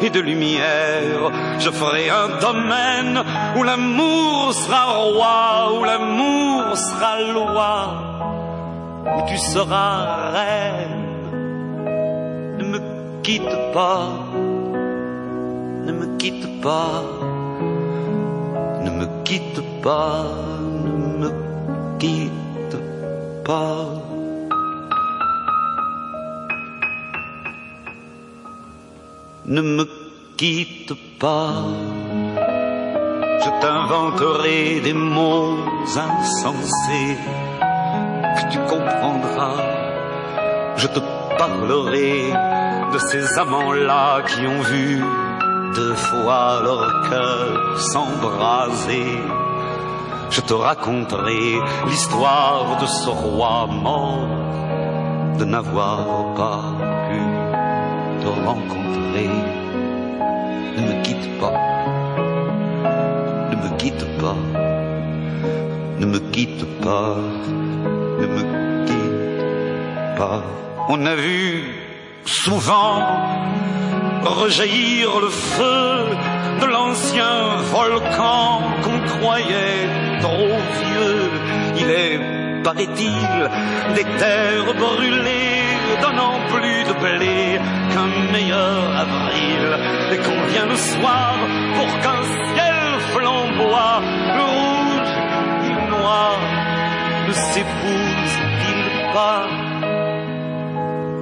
et 0.00 0.10
de 0.10 0.20
lumière. 0.20 1.30
Je 1.58 1.70
ferai 1.70 2.10
un 2.10 2.28
domaine 2.40 3.22
où 3.56 3.62
l'amour 3.62 4.52
sera 4.52 4.84
roi, 4.84 5.78
où 5.78 5.84
l'amour 5.84 6.76
sera 6.76 7.20
loi, 7.32 7.74
où 9.16 9.28
tu 9.28 9.38
seras 9.38 10.30
reine. 10.32 11.06
Ne 12.58 12.64
me 12.64 12.80
quitte 13.22 13.72
pas 13.72 14.08
ne 15.86 15.92
me 15.92 16.16
quitte 16.18 16.60
pas, 16.60 17.04
ne 18.82 18.90
me 18.90 19.06
quitte 19.24 19.62
pas, 19.82 20.24
ne 21.20 21.28
me 21.28 21.30
quitte 21.98 22.76
pas. 23.44 24.05
Ne 29.48 29.60
me 29.60 29.84
quitte 30.36 30.92
pas, 31.20 31.62
je 33.44 33.50
t'inventerai 33.60 34.80
des 34.80 34.92
mots 34.92 35.58
insensés 35.84 37.16
que 38.36 38.50
tu 38.50 38.58
comprendras. 38.58 39.62
Je 40.76 40.88
te 40.88 40.98
parlerai 41.38 42.32
de 42.92 42.98
ces 42.98 43.38
amants-là 43.38 44.22
qui 44.22 44.44
ont 44.48 44.62
vu 44.62 45.04
deux 45.76 45.94
fois 45.94 46.60
leur 46.64 47.08
cœur 47.08 47.78
s'embraser. 47.78 49.22
Je 50.30 50.40
te 50.40 50.54
raconterai 50.54 51.60
l'histoire 51.86 52.78
de 52.80 52.86
ce 52.86 53.10
roi 53.10 53.68
mort, 53.70 54.26
de 55.38 55.44
n'avoir 55.44 56.34
pas 56.34 56.64
pu 57.08 57.20
te 58.24 58.28
rencontrer. 58.44 58.85
Ne 66.00 66.06
me 66.06 66.18
quitte 66.30 66.64
pas, 66.80 67.16
ne 68.20 68.26
me 68.26 68.42
quitte 68.86 70.18
pas. 70.18 70.42
On 70.88 71.04
a 71.06 71.14
vu 71.14 71.64
souvent 72.24 73.02
rejaillir 74.24 75.08
le 75.20 75.28
feu 75.28 75.86
de 76.60 76.66
l'ancien 76.66 77.56
volcan 77.72 78.62
qu'on 78.82 79.00
croyait 79.18 79.88
trop 80.20 80.54
vieux. 80.80 81.30
Il 81.80 81.90
est, 81.90 82.18
paraît-il, 82.62 83.38
des 83.94 84.04
terres 84.18 84.74
brûlées 84.74 85.66
donnant 86.02 86.38
plus 86.52 86.84
de 86.88 86.94
blé 87.04 87.58
qu'un 87.92 88.32
meilleur 88.32 88.82
avril. 89.04 89.62
Et 90.12 90.18
qu'on 90.18 90.42
vient 90.52 90.66
le 90.66 90.76
soir 90.76 91.34
pour 91.76 91.90
qu'un 92.00 92.22
ciel 92.54 92.75
flamboie, 93.16 94.00
le 94.36 94.44
rouge 94.56 95.14
et 95.64 95.72
le 95.78 95.84
noir 95.90 96.36
ne 97.26 97.32
s'épousent-ils 97.32 99.12
pas 99.12 99.42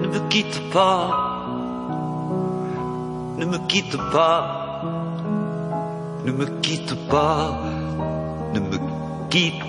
Ne 0.02 0.07
me 0.09 0.28
quitte 0.28 0.61
pas 0.72 1.24
ne 3.37 3.46
me 3.46 3.59
quitte 3.66 3.96
pas, 4.12 4.80
ne 6.24 6.33
me 6.33 6.46
quitte 6.62 6.94
pas, 7.09 7.59
ne 8.54 8.61
me 8.61 8.78
quitte 9.28 9.64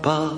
pas. 0.00 0.30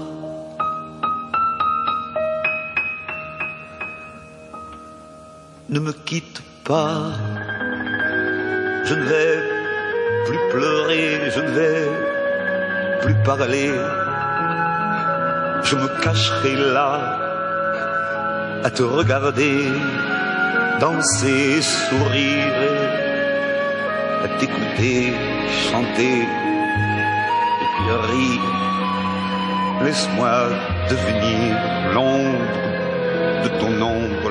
Ne 5.68 5.81
me 5.81 5.92
quitte 5.92 6.42
pas, 6.64 7.12
je 8.85 8.94
ne 8.94 9.03
vais 9.03 9.54
plus 10.27 10.39
pleurer, 10.51 11.31
je 11.35 11.41
ne 11.41 11.51
vais 11.51 11.91
plus 13.03 13.15
parler, 13.25 13.71
je 15.63 15.77
me 15.77 15.89
cacherai 16.03 16.57
là 16.73 17.19
à 18.65 18.71
te 18.71 18.83
regarder, 18.83 19.59
danser, 20.81 21.61
sourire, 21.61 22.55
à 24.25 24.29
t'écouter, 24.39 25.13
chanter, 25.69 26.23
et 27.63 27.69
puis 27.75 27.91
rire. 28.13 28.41
Laisse-moi 29.85 30.49
devenir 30.89 31.57
l'ombre 31.93 32.39
de 33.45 33.49
ton 33.61 33.83
ombre, 33.83 34.24